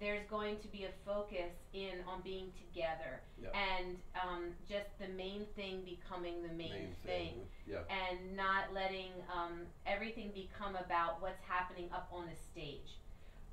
[0.00, 3.50] there's going to be a focus in on being together Yeah.
[3.54, 7.40] and um, just the main thing becoming the main, Main thing, thing.
[7.66, 7.86] Yeah.
[7.88, 12.98] and not letting um, everything become about what's happening up on the stage.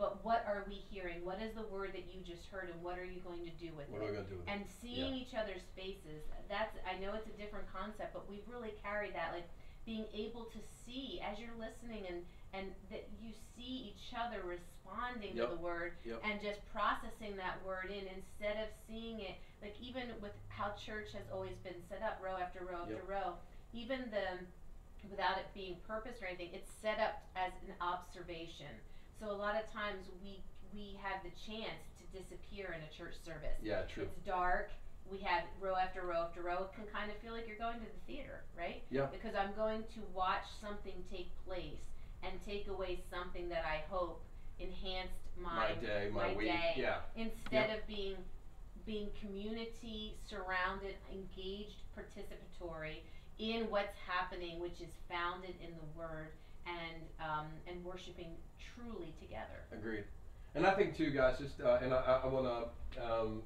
[0.01, 1.21] But what are we hearing?
[1.23, 3.69] What is the word that you just heard, and what are you going to do
[3.77, 4.09] with What it?
[4.09, 4.51] are we gonna do with it?
[4.51, 8.73] and seeing each other's faces that's i know it's a different concept but we've really
[8.81, 9.45] carried that like
[9.85, 12.25] being able to see as you're listening and
[12.57, 15.49] and that you see each other responding Yep.
[15.49, 16.19] to the word Yep.
[16.25, 21.13] and just processing that word in instead of seeing it like even with how church
[21.13, 23.07] has always been set up row after row after Yep.
[23.07, 23.29] row
[23.71, 24.41] even the
[25.13, 28.73] without it being purpose or anything it's set up as an observation
[29.22, 30.41] so a lot of times we
[30.74, 33.84] we have the chance to disappear in a church service Yeah.
[33.93, 34.03] True.
[34.03, 34.72] it's dark.
[35.09, 36.63] We have row after row after row.
[36.63, 38.82] It can kind of feel like you're going to the theater, right?
[38.89, 39.07] Yeah.
[39.11, 41.84] Because I'm going to watch something take place
[42.24, 44.24] and take away something that I hope
[44.59, 46.47] enhanced my, My day, my, my week.
[46.47, 46.74] day.
[46.78, 46.99] Yeah.
[47.15, 48.15] instead of being
[48.86, 53.03] being community surrounded, engaged, participatory
[53.38, 56.32] in what's happening, which is founded in the Word
[56.72, 58.36] and um, and worshiping
[58.76, 59.65] truly together.
[59.72, 60.03] Agreed.
[60.55, 61.38] And I think too, guys.
[61.39, 63.41] Just uh, and I, I, want to um,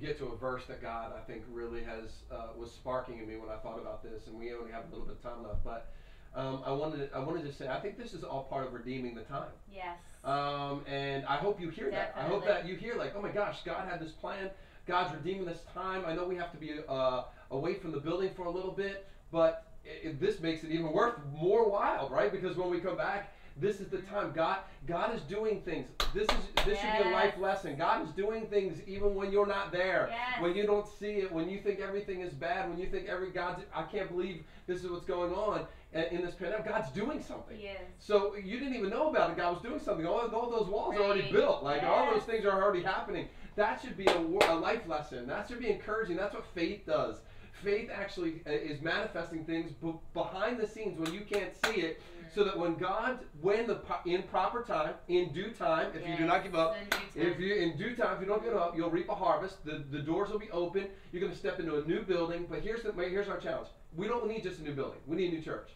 [0.00, 3.36] get to a verse that God I think really has uh, was sparking in me
[3.36, 5.64] when I thought about this, and we only have a little bit of time left,
[5.64, 5.92] but.
[6.34, 8.72] Um, I wanted to, I wanted to say I think this is all part of
[8.72, 9.50] redeeming the time.
[9.70, 9.98] Yes.
[10.24, 12.14] Um, and I hope you hear that.
[12.16, 14.48] I hope that you hear like, oh my gosh, God had this plan.
[14.86, 16.04] God's redeeming this time.
[16.06, 19.06] I know we have to be uh, away from the building for a little bit,
[19.30, 22.32] but it, it- this makes it even worth more wild, right?
[22.32, 24.14] Because when we come back, this is the mm-hmm.
[24.14, 24.32] time.
[24.34, 25.86] God, God is doing things.
[26.14, 27.76] This is this should be a life lesson.
[27.76, 30.40] God is doing things even when you're not there, Yes.
[30.40, 33.30] when you don't see it, when you think everything is bad, when you think every
[33.30, 33.62] God's.
[33.74, 36.66] I can't believe this is what's going on in this pandemic.
[36.66, 37.58] God's doing something.
[37.60, 37.80] Yes.
[37.98, 39.36] So you didn't even know about it.
[39.36, 40.06] God was doing something.
[40.06, 41.62] All, all those walls are already built.
[41.62, 43.28] Like all those things are already happening.
[43.56, 45.26] That should be a, a life lesson.
[45.26, 46.16] That should be encouraging.
[46.16, 47.16] That's what faith does.
[47.62, 52.02] Faith actually uh, is manifesting things b- behind the scenes when you can't see it,
[52.34, 56.24] so that when God, when the in proper time, in due time, if you do
[56.24, 56.76] not give up,
[57.14, 59.64] if you in due time, if you don't give up, you'll reap a harvest.
[59.64, 60.86] The the doors will be open.
[61.12, 62.46] You're going to step into a new building.
[62.48, 63.68] But here's the here's our challenge.
[63.94, 64.98] We don't need just a new building.
[65.06, 65.70] We need a new church.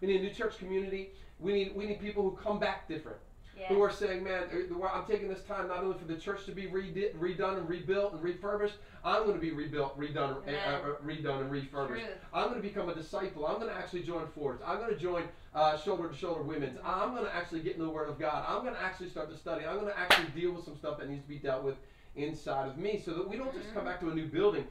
[0.00, 1.10] We need a new church community.
[1.40, 3.18] We need we need people who come back different.
[3.58, 3.68] Yes.
[3.68, 6.52] Who are saying, man, uh, I'm taking this time not only for the church to
[6.52, 8.74] be redone and rebuilt and refurbished.
[9.02, 12.04] I'm going to be rebuilt, redone, uh, uh, redone and refurbished.
[12.34, 13.46] I'm going to become a disciple.
[13.46, 14.60] I'm going to actually join Fords.
[14.66, 16.78] I'm going to join uh, Shoulder to Shoulder Women's.
[16.84, 18.44] I'm going to actually get in the Word of God.
[18.46, 19.64] I'm going to actually start to study.
[19.64, 21.76] I'm going to actually deal with some stuff that needs to be dealt with
[22.14, 23.86] inside of me so that we don't just come Mhm.
[23.86, 24.66] back to a new building.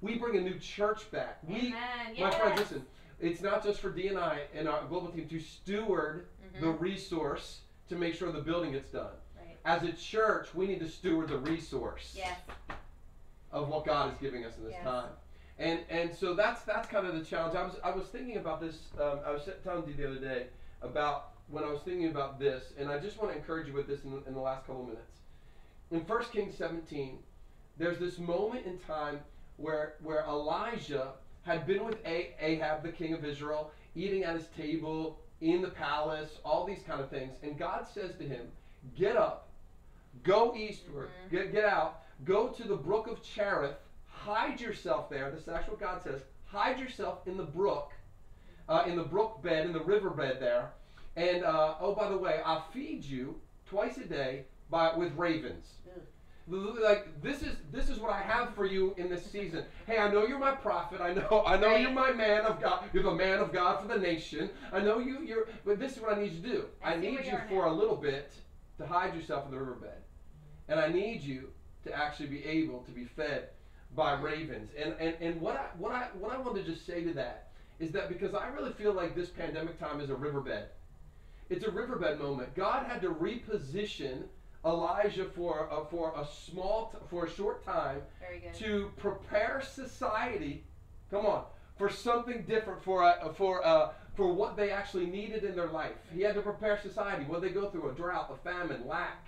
[0.00, 1.38] We bring a new church back.
[1.46, 1.72] We, Amen.
[2.06, 2.34] my Yes.
[2.36, 2.86] friends, listen,
[3.20, 6.26] it's not just for Dee and our global team to steward
[6.60, 6.80] the Mhm.
[6.80, 7.60] resource
[7.92, 9.10] to make sure the building gets done.
[9.36, 9.56] Right.
[9.64, 12.36] As a church, we need to steward the resource Yes.
[13.52, 14.84] of what God is giving us in this Yes.
[14.84, 15.10] time.
[15.58, 17.54] And and so that's that's kind of the challenge.
[17.54, 18.88] I was I was thinking about this.
[18.98, 20.46] Um, I was telling you the other day
[20.80, 23.86] about when I was thinking about this, and I just want to encourage you with
[23.86, 25.18] this in, in the last couple minutes.
[25.90, 27.18] In 1 Kings 17,
[27.76, 29.20] there's this moment in time
[29.58, 31.12] where where Elijah
[31.42, 36.38] had been with Ahab, the king of Israel, eating at his table in the palace,
[36.44, 38.50] all these kind of things, and God says to him,
[38.94, 39.42] "Get up,
[40.22, 41.30] go eastward, Mhm.
[41.30, 43.74] get get out, go to the brook of Cherith,
[44.06, 47.90] hide yourself there." This is actually what God says: hide yourself in the brook,
[48.68, 50.70] uh, in the brook bed, in the river bed there,
[51.16, 55.76] and uh, oh, by the way, I'll feed you twice a day by with ravens.
[55.86, 56.02] Ugh.
[56.48, 59.64] Like this is this is what I have for you in this season.
[59.86, 61.00] Hey, I know you're my prophet.
[61.00, 61.80] I know I know Right.
[61.80, 62.84] you're my man of God.
[62.92, 64.50] You're the man of God for the nation.
[64.72, 65.20] I know you.
[65.22, 65.46] You're.
[65.64, 66.64] But this is what I need you to do.
[66.82, 67.68] I I, need you you for now.
[67.68, 68.32] a little bit
[68.78, 70.02] to hide yourself in the riverbed,
[70.68, 71.50] and I need you
[71.84, 73.44] to actually be able to be fed
[73.94, 74.70] by ravens.
[74.76, 77.44] And and, and what I what I what I want to just say to that
[77.78, 80.66] is that because I really feel like this pandemic time is a riverbed.
[81.50, 82.54] It's a riverbed moment.
[82.54, 84.24] God had to reposition
[84.64, 88.00] Elijah for a, for a small t- for a short time
[88.54, 90.64] to prepare society.
[91.10, 91.44] Come on,
[91.76, 95.96] for something different for for uh for what they actually needed in their life.
[96.14, 97.24] He had to prepare society.
[97.24, 99.26] What they go through a drought, a famine, lack.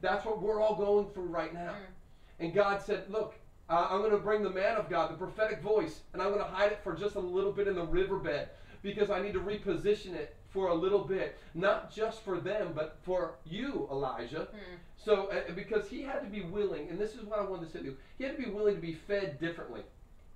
[0.00, 1.72] That's what we're all going through right now.
[1.72, 2.44] Mm.
[2.44, 3.34] And God said, "Look,
[3.68, 6.44] uh, I'm going to bring the man of God, the prophetic voice, and I'm going
[6.44, 8.48] to hide it for just a little bit in the riverbed
[8.82, 12.96] because I need to reposition it for a little bit, not just for them, but
[13.02, 14.78] for you, Elijah." Mm.
[14.96, 17.72] So, uh, because he had to be willing, and this is what I wanted to
[17.72, 19.82] say to you, he had to be willing to be fed differently.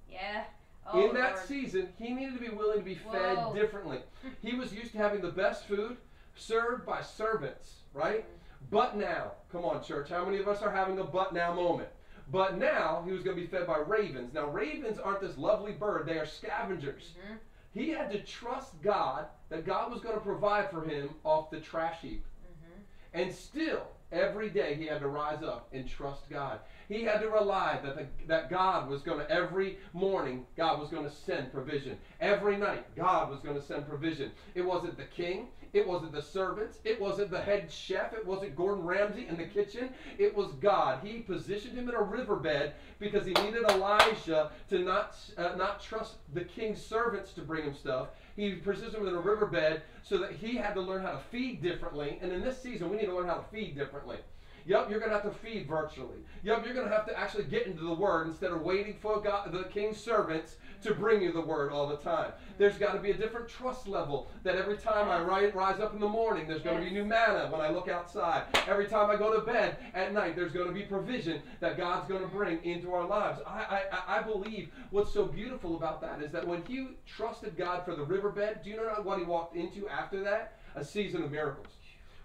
[0.08, 0.44] Yeah.
[0.86, 1.46] Oh, In that Lord.
[1.46, 3.12] season, he needed to be willing to be Whoa.
[3.12, 3.98] fed differently.
[4.42, 5.96] He was used to having the best food
[6.36, 8.24] served by servants, right?
[8.70, 11.88] But now, come on, church, how many of us are having a but now moment?
[12.30, 14.32] But now, he was going to be fed by ravens.
[14.32, 17.14] Now, ravens aren't this lovely bird, they are scavengers.
[17.18, 17.38] Mhm.
[17.74, 21.60] He had to trust God that God was going to provide for him off the
[21.60, 22.24] trash heap.
[22.44, 22.82] Mhm.
[23.14, 26.60] And still, every day he had to rise up and trust God.
[26.88, 30.90] He had to rely that, the, that God was going to, every morning, God was
[30.90, 31.98] going to send provision.
[32.20, 34.32] Every night, God was going to send provision.
[34.54, 35.48] It wasn't the king.
[35.72, 36.78] It wasn't the servants.
[36.84, 38.12] It wasn't the head chef.
[38.12, 39.88] It wasn't Gordon Ramsay in the kitchen.
[40.18, 41.00] It was God.
[41.02, 46.16] He positioned him in a riverbed because he needed Elijah to not, uh, not trust
[46.34, 48.08] the king's servants to bring him stuff.
[48.36, 51.62] He positioned him in a riverbed so that he had to learn how to feed
[51.62, 52.18] differently.
[52.20, 54.18] And in this season, we need to learn how to feed differently.
[54.66, 56.18] Yep, you're going to have to feed virtually.
[56.42, 59.20] Yep, you're going to have to actually get into the Word instead of waiting for
[59.20, 62.32] God, the king's servants to bring you the Word all the time.
[62.58, 65.94] There's got to be a different trust level that every time I ri- rise up
[65.94, 68.44] in the morning, there's going to be new manna when I look outside.
[68.68, 72.08] Every time I go to bed at night, there's going to be provision that God's
[72.08, 73.40] going to bring into our lives.
[73.46, 77.84] I, I, I believe what's so beautiful about that is that when he trusted God
[77.84, 80.58] for the riverbed, do you know what he walked into after that?
[80.74, 81.66] A season of miracles.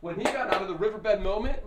[0.01, 1.59] When he got out of the riverbed moment,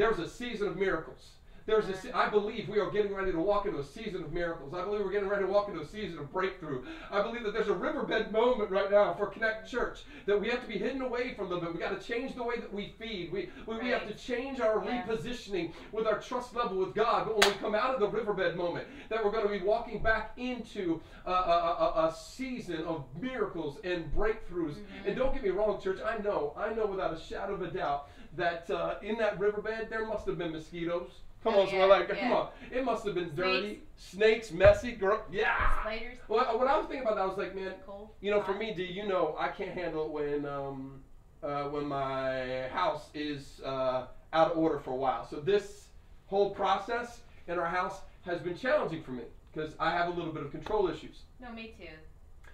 [0.00, 0.16] Oof.
[0.16, 1.30] there was a season of miracles.
[1.66, 4.32] There's a se- I believe we are getting ready to walk into a season of
[4.32, 4.74] miracles.
[4.74, 6.82] I believe we're getting ready to walk into a season of breakthrough.
[7.12, 10.62] I believe that there's a riverbed moment right now for Connect Church that we have
[10.62, 11.60] to be hidden away from them.
[11.60, 13.30] But we got to change the way that we feed.
[13.30, 15.04] We we, we have to change our Yeah.
[15.06, 17.26] repositioning with our trust level with God.
[17.26, 20.02] But when we come out of the riverbed moment, that we're going to be walking
[20.02, 24.74] back into a, a, a, a season of miracles and breakthroughs.
[24.76, 25.06] Mhm.
[25.06, 26.00] And don't get me wrong, church.
[26.04, 29.88] I know, I know without a shadow of a doubt that uh, in that riverbed
[29.90, 31.10] there must have been mosquitoes.
[31.42, 32.16] Come Oh, on, so yeah, like, yeah.
[32.16, 32.48] come on.
[32.70, 35.80] It must have been dirty, snakes, messy, gro- yeah.
[35.80, 36.18] Spiders.
[36.28, 38.10] Well, when I was thinking about that, I was like, man, Cold.
[38.20, 41.00] you know, for me, do you know I can't handle it when um,
[41.42, 44.04] uh, when my house is uh,
[44.34, 45.26] out of order for a while.
[45.28, 45.86] So this
[46.26, 49.22] whole process in our house has been challenging for me
[49.52, 51.22] because I have a little bit of control issues.
[51.40, 51.86] No, me too.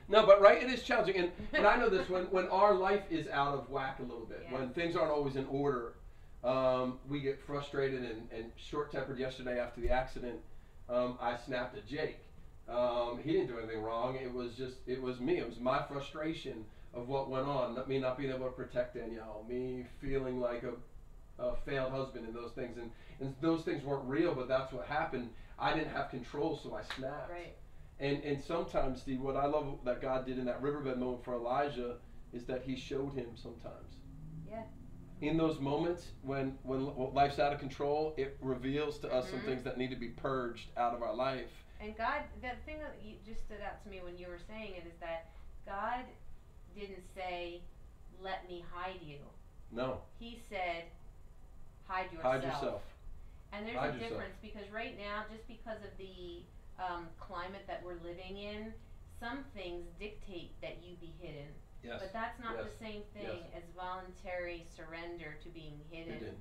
[0.09, 3.03] No, but right, it is challenging, and, and I know this when when our life
[3.11, 4.59] is out of whack a little bit, Yeah.
[4.59, 5.95] when things aren't always in order,
[6.45, 9.19] um, we get frustrated and, and short tempered.
[9.19, 10.37] Yesterday after the accident,
[10.89, 12.19] um, I snapped at Jake.
[12.69, 14.17] Um, he didn't do anything wrong.
[14.17, 15.39] It was just it was me.
[15.39, 17.77] It was my frustration of what went on.
[17.89, 19.45] Me not being able to protect Danielle.
[19.49, 22.77] Me feeling like a, a failed husband and those things.
[22.79, 22.91] And,
[23.21, 25.31] and those things weren't real, but that's what happened.
[25.59, 27.31] I didn't have control, so I snapped.
[27.31, 27.55] Right.
[27.99, 31.35] And and sometimes, Steve, what I love that God did in that riverbed moment for
[31.35, 31.97] Elijah
[32.33, 33.95] is that He showed him sometimes.
[34.49, 34.63] Yeah.
[35.23, 39.45] In those moments when when life's out of control, it reveals to us some Mhm.
[39.47, 41.51] things that need to be purged out of our life.
[41.81, 44.75] And God, the thing that you just stood out to me when you were saying
[44.75, 45.27] it is that
[45.65, 46.05] God
[46.75, 47.63] didn't say,
[48.21, 49.19] "Let me hide you."
[49.71, 50.85] No, He said,
[51.87, 52.83] "Hide yourself." hide yourself.
[53.53, 56.43] And there's a difference because right now, just because of the
[56.79, 58.73] um, climate that we're living in,
[59.21, 61.49] some things dictate that you be hidden.
[61.83, 62.01] Yes.
[62.01, 66.35] But that's not the same thing as voluntary surrender to being hidden Hidden.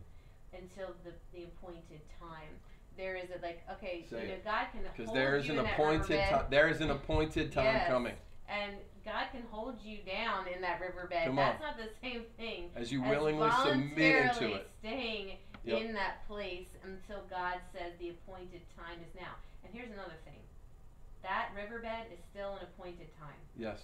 [0.53, 2.49] until the, the appointed time.
[2.97, 4.33] There is a like okay, Say you know.
[4.43, 6.45] God can Because hold there is you an in that appointed riverbed, time.
[6.49, 7.87] There is an appointed time Yes.
[7.89, 8.13] coming.
[8.49, 8.71] and
[9.03, 11.25] God can hold you down in that riverbed.
[11.25, 14.69] Come That's not the same thing As you as willingly submit into voluntarily it.
[14.79, 15.81] staying Yep.
[15.81, 19.33] in that place until God says the appointed time is now.
[19.65, 20.37] And here's another thing.
[21.23, 23.41] That riverbed is still an appointed time.
[23.57, 23.81] Yes.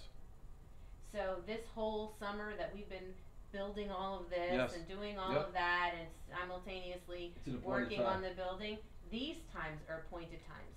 [1.10, 3.12] So this whole summer that we've been
[3.50, 4.74] building all of this Yes.
[4.76, 5.48] and doing all Yep.
[5.48, 8.06] of that and simultaneously It's an appointed working time.
[8.16, 8.78] on the building,
[9.10, 10.76] these times are appointed times.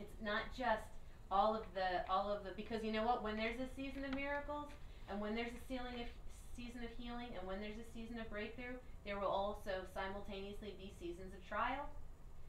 [0.00, 0.82] It's not just
[1.30, 4.14] all of the all of the because you know what when there's a season of
[4.14, 4.68] miracles
[5.08, 6.08] and when there's a of
[6.56, 10.92] season of healing and when there's a season of breakthrough there will also simultaneously be
[11.00, 11.88] seasons of trial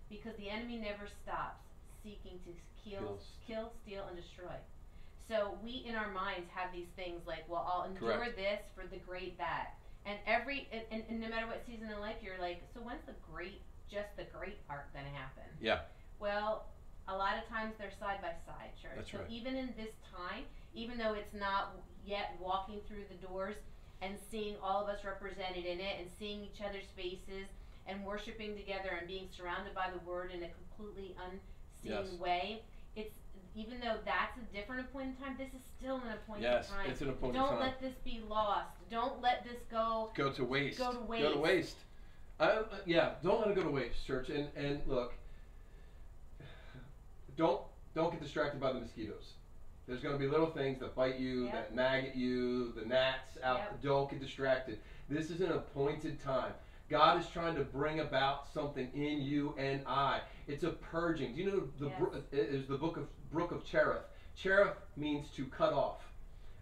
[0.09, 1.63] because the enemy never stops
[2.03, 2.51] seeking to
[2.83, 4.53] kill kill steal and destroy
[5.27, 8.37] so we in our minds have these things like well I'll endure Correct.
[8.37, 9.73] this for the great that
[10.05, 13.01] and every and, and, and no matter what season of life you're like so when's
[13.07, 15.81] the great just the great part gonna happen Yeah.
[16.19, 16.65] well,
[17.07, 18.97] a lot of times they're side by side, church.
[18.97, 19.29] That's so right.
[19.29, 20.41] even in this time,
[20.73, 23.55] even though it's not yet walking through the doors
[24.01, 27.45] and seeing all of us represented in it and seeing each other's faces
[27.87, 31.39] and worshiping together and being surrounded by the word in a completely unseen
[31.83, 32.13] Yes.
[32.13, 32.61] way,
[32.95, 33.13] it's
[33.55, 36.69] even though that's a different appointed time, this is still an appointed Yes.
[36.69, 36.89] time.
[36.89, 37.59] It's an appointed Don't time.
[37.59, 38.71] let this be lost.
[38.89, 40.77] Don't let this go go to waste.
[40.79, 41.23] Go to waste.
[41.23, 41.77] Go to waste.
[42.39, 44.29] I, uh, yeah, don't let it go to waste, church.
[44.29, 45.13] And and look,
[47.37, 47.61] don't
[47.93, 49.33] don't get distracted by the mosquitoes.
[49.87, 51.53] There's going to be little things that bite you, Yep.
[51.53, 53.59] that nag at you, the gnats out.
[53.59, 53.81] Yep.
[53.83, 54.79] Don't get distracted.
[55.09, 56.53] This is an appointed time.
[56.89, 60.21] God is trying to bring about something in you and I.
[60.47, 61.35] It's a purging.
[61.35, 61.91] Do you know the
[62.31, 62.49] Yes.
[62.51, 64.03] is the book of Brook of Cherith.
[64.35, 66.03] Cherith means to cut off.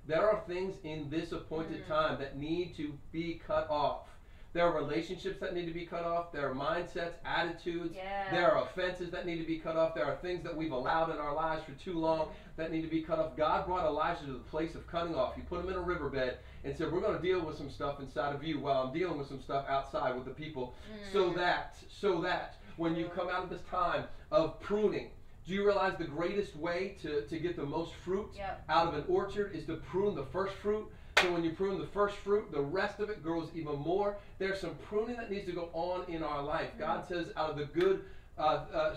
[0.06, 1.88] There are things in this appointed Mm.
[1.88, 4.08] time that need to be cut off.
[4.54, 6.32] There are relationships that need to be cut off.
[6.32, 7.96] There are mindsets, attitudes.
[7.96, 8.30] Yeah.
[8.32, 9.96] There are offenses that need to be cut off.
[9.96, 12.88] There are things that we've allowed in our lives for too long that need to
[12.88, 13.36] be cut off.
[13.36, 15.34] God brought Elijah to the place of cutting off.
[15.36, 18.00] He put him in a riverbed and said, We're going to deal with some stuff
[18.00, 20.76] inside of you while I'm dealing with some stuff outside with the people.
[21.12, 21.36] So Mm.
[21.38, 25.10] that, so that when you come out of this time of pruning,
[25.48, 28.64] do you realize the greatest way to, to get the most fruit Yep.
[28.70, 30.86] out of an orchard is to prune the first fruit?
[31.24, 34.18] So when you prune the first fruit, the rest of it grows even more.
[34.40, 36.72] There's some pruning that needs to go on in our life.
[36.78, 38.02] God says, out of the good,
[38.38, 38.96] uh, uh,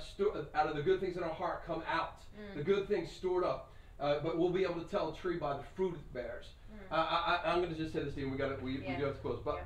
[0.52, 2.22] out of the good things in our heart, come out.
[2.36, 2.56] Mm.
[2.56, 3.72] The good things stored up.
[4.00, 6.46] Uh, but we'll be able to tell a tree by the fruit it bears.
[6.90, 6.96] Mm.
[6.96, 8.28] I, I, I'm going to just say this, Steve.
[8.28, 8.96] We got we, Yeah.
[8.96, 9.40] we got to close.
[9.44, 9.62] But Yeah.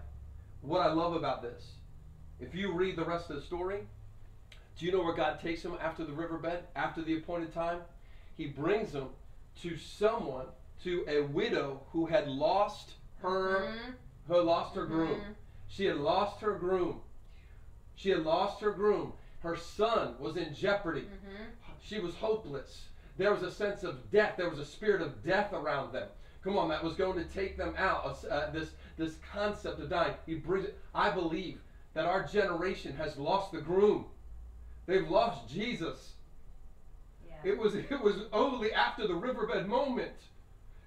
[0.61, 1.72] what I love about this,
[2.40, 3.80] if you read the rest of the story,
[4.78, 7.80] do you know where God takes him after the riverbed, after the appointed time?
[8.36, 9.08] He brings him
[9.62, 10.46] to someone,
[10.84, 13.94] to a widow who had lost her, Mhm.
[14.28, 15.20] who lost her groom.
[15.20, 15.34] Mhm.
[15.68, 17.02] She had lost her groom.
[17.96, 19.12] She had lost her groom.
[19.40, 21.02] Her son was in jeopardy.
[21.02, 21.50] Mhm.
[21.80, 22.88] She was hopeless.
[23.16, 24.36] There was a sense of death.
[24.36, 26.08] There was a spirit of death around them.
[26.42, 28.24] Come on, that was going to take them out.
[28.24, 30.14] Uh, this this concept of dying.
[30.26, 30.78] He brings it.
[30.94, 31.60] I believe
[31.94, 34.10] that our generation has lost the groom.
[34.86, 36.14] They've lost Jesus.
[37.26, 37.52] Yeah.
[37.52, 40.16] It was it was only after the riverbed moment.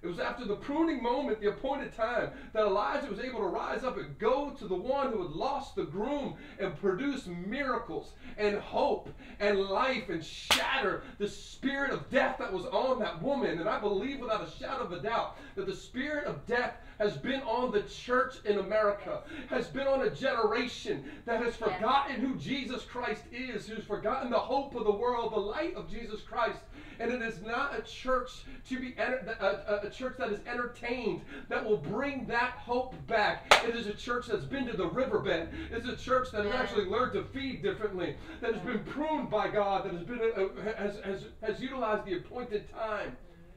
[0.04, 3.84] It was after the pruning moment, the appointed time, that Elijah was able to rise
[3.84, 8.56] up and go to the one who had lost the groom and produce miracles and
[8.58, 9.08] hope
[9.40, 13.58] and life and shatter the spirit of death that was on that woman.
[13.58, 17.16] And I believe without a shadow of a doubt that the spirit of death has
[17.16, 22.36] been on the church in America, has been on a generation that has forgotten who
[22.36, 26.58] Jesus Christ is, who's forgotten the hope of the world, the light of Jesus Christ.
[27.00, 31.64] And it is not a church to be a, a, church that is entertained that
[31.64, 33.52] will bring that hope back.
[33.66, 35.48] It is a church that's been to the riverbed.
[35.70, 39.48] It's a church that has actually learned to feed differently, that has been pruned by
[39.48, 43.16] God, that has been uh, has, has has utilized the appointed time.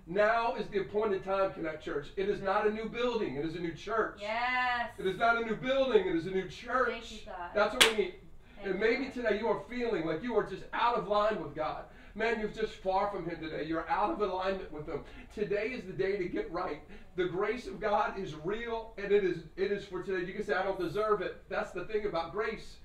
[0.09, 2.07] Now is the appointed time, Connect Church.
[2.15, 3.35] It is not a new building.
[3.35, 4.19] It is a new church.
[4.21, 4.91] Yes.
[4.97, 6.07] It is not a new building.
[6.07, 6.91] It is a new church.
[6.91, 7.49] Thank you, God.
[7.53, 8.13] That's what we need.
[8.55, 9.11] Thank and maybe you.
[9.11, 11.85] today you are feeling like you are just out of line with God.
[12.17, 13.65] Man, you're just far from Him today.
[13.65, 15.01] You're out of alignment with Him.
[15.35, 16.81] Today is the day to get right.
[17.15, 20.25] The grace of God is real, and it is it is for today.
[20.25, 22.77] You can say, "I don't deserve it." That's the thing about grace.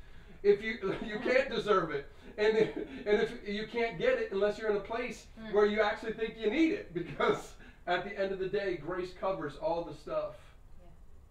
[0.43, 4.59] If you you can't deserve it, and if, and if you can't get it unless
[4.59, 5.55] you're in a place Mm.
[5.55, 7.55] where you actually think you need it, because
[7.87, 10.35] at the end of the day, grace covers all the stuff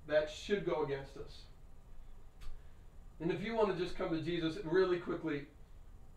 [0.07, 1.41] that should go against us.
[3.19, 5.43] And if you want to just come to Jesus really quickly,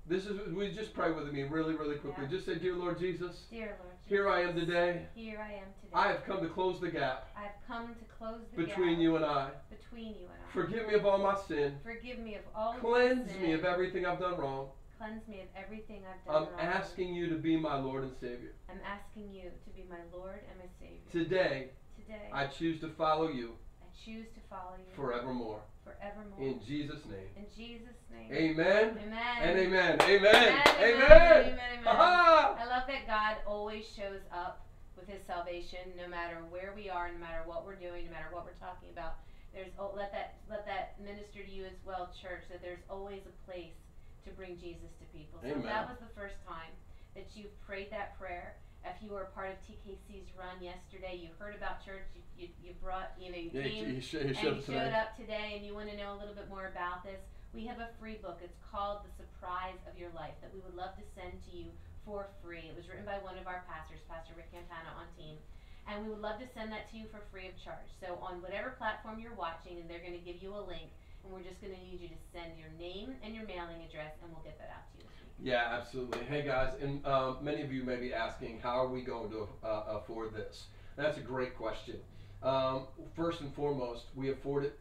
[0.06, 2.24] this is we just pray with me really, really quickly.
[2.24, 2.30] Yeah.
[2.30, 3.94] Just say, Dear Lord Jesus, Dear Lord.
[4.06, 5.06] here I am today.
[5.14, 5.92] Here I am today.
[5.94, 9.00] I have come to close the gap I've come to close the between gap between
[9.00, 9.48] you and I.
[9.70, 10.52] between you and I.
[10.52, 11.74] Forgive me of all my sin.
[11.82, 13.42] Forgive me of all Cleanse sin.
[13.42, 14.68] me of everything I've done wrong.
[14.98, 16.74] Cleanse me of everything I've done I'm wrong.
[16.74, 18.52] asking you to be my Lord and Savior.
[18.70, 21.00] I'm asking you to be my Lord and my Savior.
[21.10, 23.63] Today, Today, I choose to follow you I
[24.04, 25.60] choose to follow you forevermore.
[25.84, 26.40] forevermore.
[26.40, 27.30] In Jesus' name.
[27.36, 28.32] In Jesus' name.
[28.32, 28.98] Amen.
[28.98, 29.36] Amen.
[29.42, 29.98] And amen.
[30.00, 30.34] Amen.
[30.34, 31.02] Amen, Amen.
[31.02, 31.22] amen,
[31.54, 31.86] amen, amen.
[31.86, 34.66] I love that God always shows up
[34.96, 38.28] with His salvation, no matter where we are, no matter what we're doing, no matter
[38.30, 39.20] what we're talking about.
[39.52, 42.42] There's oh, let that let that minister to you as well, church.
[42.50, 43.78] That there's always a place
[44.26, 45.38] to bring Jesus to people.
[45.42, 46.74] So that was the first time
[47.14, 48.56] that you prayed that prayer.
[48.84, 52.04] If you were a part of TKC's run yesterday, you heard about church.
[52.12, 54.76] You, you, you brought you know you Yeah, came he, sh- he and showed you
[54.76, 57.20] showed up today and you want to know a little bit more about this,
[57.56, 58.44] we have a free book.
[58.44, 61.72] It's called The Surprise of Your Life that we would love to send to you
[62.04, 62.68] for free.
[62.68, 65.40] It was written by one of our pastors, Pastor Rick Cantana on team.
[65.88, 67.88] And we would love to send that to you for free of charge.
[68.00, 70.92] So on whatever platform you're watching, and they're going to give you a link,
[71.24, 74.12] and we're just going to need you to send your name and your mailing address,
[74.20, 75.08] and we'll get that out to you.
[75.42, 76.20] Yeah, absolutely.
[76.28, 79.48] Hey guys, and um, many of you may be asking, how are we going to
[79.62, 80.66] uh, afford this?
[80.96, 81.96] That's a great question.
[82.42, 84.78] Um, first and foremost, we afford it.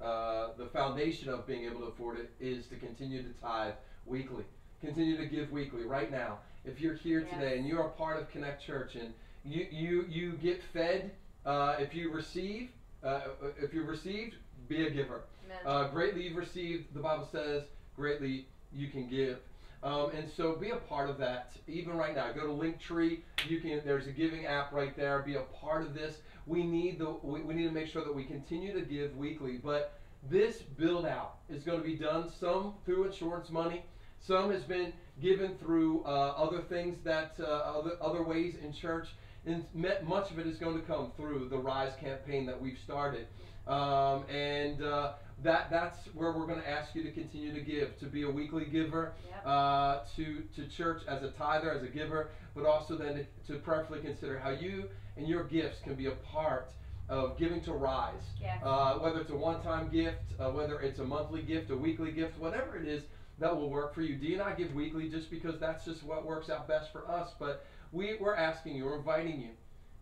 [0.00, 3.74] Uh, the foundation of being able to afford it is to continue to tithe
[4.06, 4.44] weekly,
[4.80, 5.84] continue to give weekly.
[5.84, 7.32] Right now, if you're here Yes.
[7.34, 11.12] today and you are a part of Connect Church and you you you get fed,
[11.46, 12.70] uh, if you receive,
[13.02, 13.20] uh,
[13.58, 14.34] if you received,
[14.68, 15.22] be a giver.
[15.64, 17.62] Uh, greatly you've received, the Bible says,
[17.96, 19.38] greatly you can give.
[19.84, 21.52] Um, and so be a part of that.
[21.68, 23.20] Even right now, go to Linktree.
[23.46, 23.82] You can.
[23.84, 25.20] There's a giving app right there.
[25.20, 26.16] Be a part of this.
[26.46, 27.16] We need the.
[27.22, 29.60] We, we need to make sure that we continue to give weekly.
[29.62, 33.84] But this build out is going to be done some through insurance money.
[34.20, 39.08] Some has been given through uh, other things that uh, other other ways in church.
[39.44, 43.26] And much of it is going to come through the Rise campaign that we've started.
[43.66, 45.12] Um, and uh,
[45.44, 48.30] that that's where we're going to ask you to continue to give, to be a
[48.30, 49.46] weekly giver, Yep.
[49.46, 53.58] uh, to to church as a tither, as a giver, but also then to, to
[53.60, 56.72] prayerfully consider how you and your gifts can be a part
[57.08, 58.22] of giving to Rise.
[58.40, 58.60] Yes.
[58.64, 62.38] Uh, whether it's a one-time gift, uh, whether it's a monthly gift, a weekly gift,
[62.38, 63.02] whatever it is
[63.38, 64.16] that will work for you.
[64.16, 67.32] Dee and I give weekly just because that's just what works out best for us.
[67.38, 69.50] But we, we're asking you, we're inviting you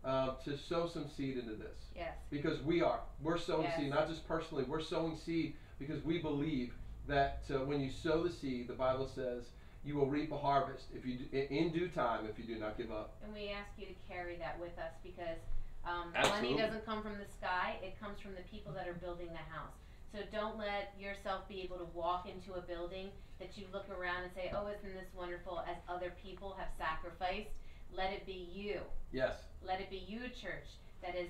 [0.03, 2.13] uh, to sow some seed into this yes.
[2.29, 2.99] because we are.
[3.21, 3.77] We're sowing Yes.
[3.77, 4.63] seed, not just personally.
[4.63, 6.73] We're sowing seed because we believe
[7.07, 9.43] that uh, when you sow the seed, the Bible says
[9.85, 12.77] you will reap a harvest if you do, in- due time if you do not
[12.77, 13.15] give up.
[13.23, 15.39] And we ask you to carry that with us because
[15.85, 19.27] um, money doesn't come from the sky, it comes from the people that are building
[19.27, 19.75] the house.
[20.13, 24.23] So don't let yourself be able to walk into a building that you look around
[24.23, 27.49] and say, oh, isn't this wonderful, as other people have sacrificed.
[27.95, 28.79] Let it be you.
[29.11, 29.35] Yes.
[29.65, 30.67] Let it be you, church,
[31.01, 31.27] that has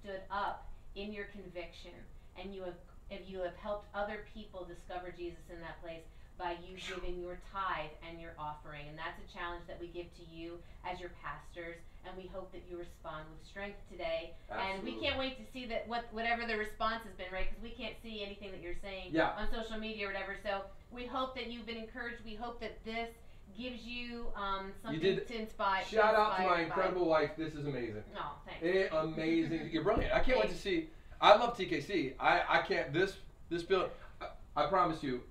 [0.00, 1.92] stood up in your conviction
[2.40, 2.74] and you have
[3.10, 6.02] if you have helped other people discover Jesus in that place
[6.38, 8.82] by you giving your tithe and your offering.
[8.88, 12.50] And that's a challenge that we give to you as your pastors and we hope
[12.52, 14.34] that you respond with strength today.
[14.50, 14.74] Absolutely.
[14.74, 17.46] And we can't wait to see that what whatever the response has been, right?
[17.48, 19.38] Because we can't see anything that you're saying Yeah.
[19.38, 20.36] on social media or whatever.
[20.42, 22.24] So we hope that you've been encouraged.
[22.24, 23.10] We hope that this
[23.56, 25.84] gives you um, something did- to inspire.
[25.84, 26.60] Shout out to my by.
[26.62, 27.30] incredible wife.
[27.36, 28.02] This is amazing.
[28.16, 28.64] Oh, thanks.
[28.64, 29.70] Eh, amazing.
[29.72, 30.12] You're brilliant.
[30.14, 30.88] I can't wait to see.
[31.20, 32.14] I love TKC.
[32.20, 32.92] I, I can't.
[32.92, 33.14] This
[33.48, 33.90] this build.
[34.20, 34.26] I,
[34.64, 35.22] I promise you.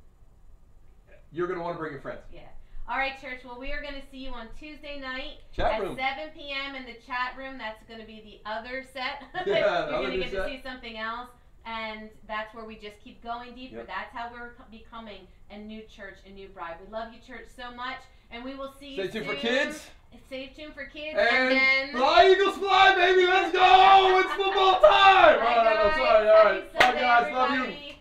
[1.32, 2.22] You're gonna want to bring your friends.
[2.34, 2.42] Yeah.
[2.88, 3.40] All right, church.
[3.44, 5.98] Well, we are going to see you on Tuesday night Chat at room.
[5.98, 6.76] 7 p.m.
[6.76, 7.58] in the chat room.
[7.58, 9.24] That's going to be the other set.
[9.48, 10.46] Yeah, You're going to get set.
[10.46, 11.30] to see something else.
[11.66, 13.78] And that's where we just keep going deeper.
[13.78, 13.88] Yep.
[13.88, 16.76] That's how we're becoming a new church, a new bride.
[16.86, 17.98] We love you, church, so much.
[18.32, 19.36] And we will see Stay you tuned soon.
[19.36, 19.88] for kids.
[20.28, 21.18] Stay tuned for kids.
[21.20, 21.92] And, and then...
[21.92, 23.28] fly Eagles fly, baby.
[23.28, 24.20] Let's go.
[24.20, 25.40] It's football time.
[25.40, 25.96] Bye guys.
[25.96, 26.30] Sorry.
[26.30, 26.74] All right.
[26.74, 27.22] Bye, guys.
[27.28, 27.58] Everybody.
[27.60, 27.96] Love you.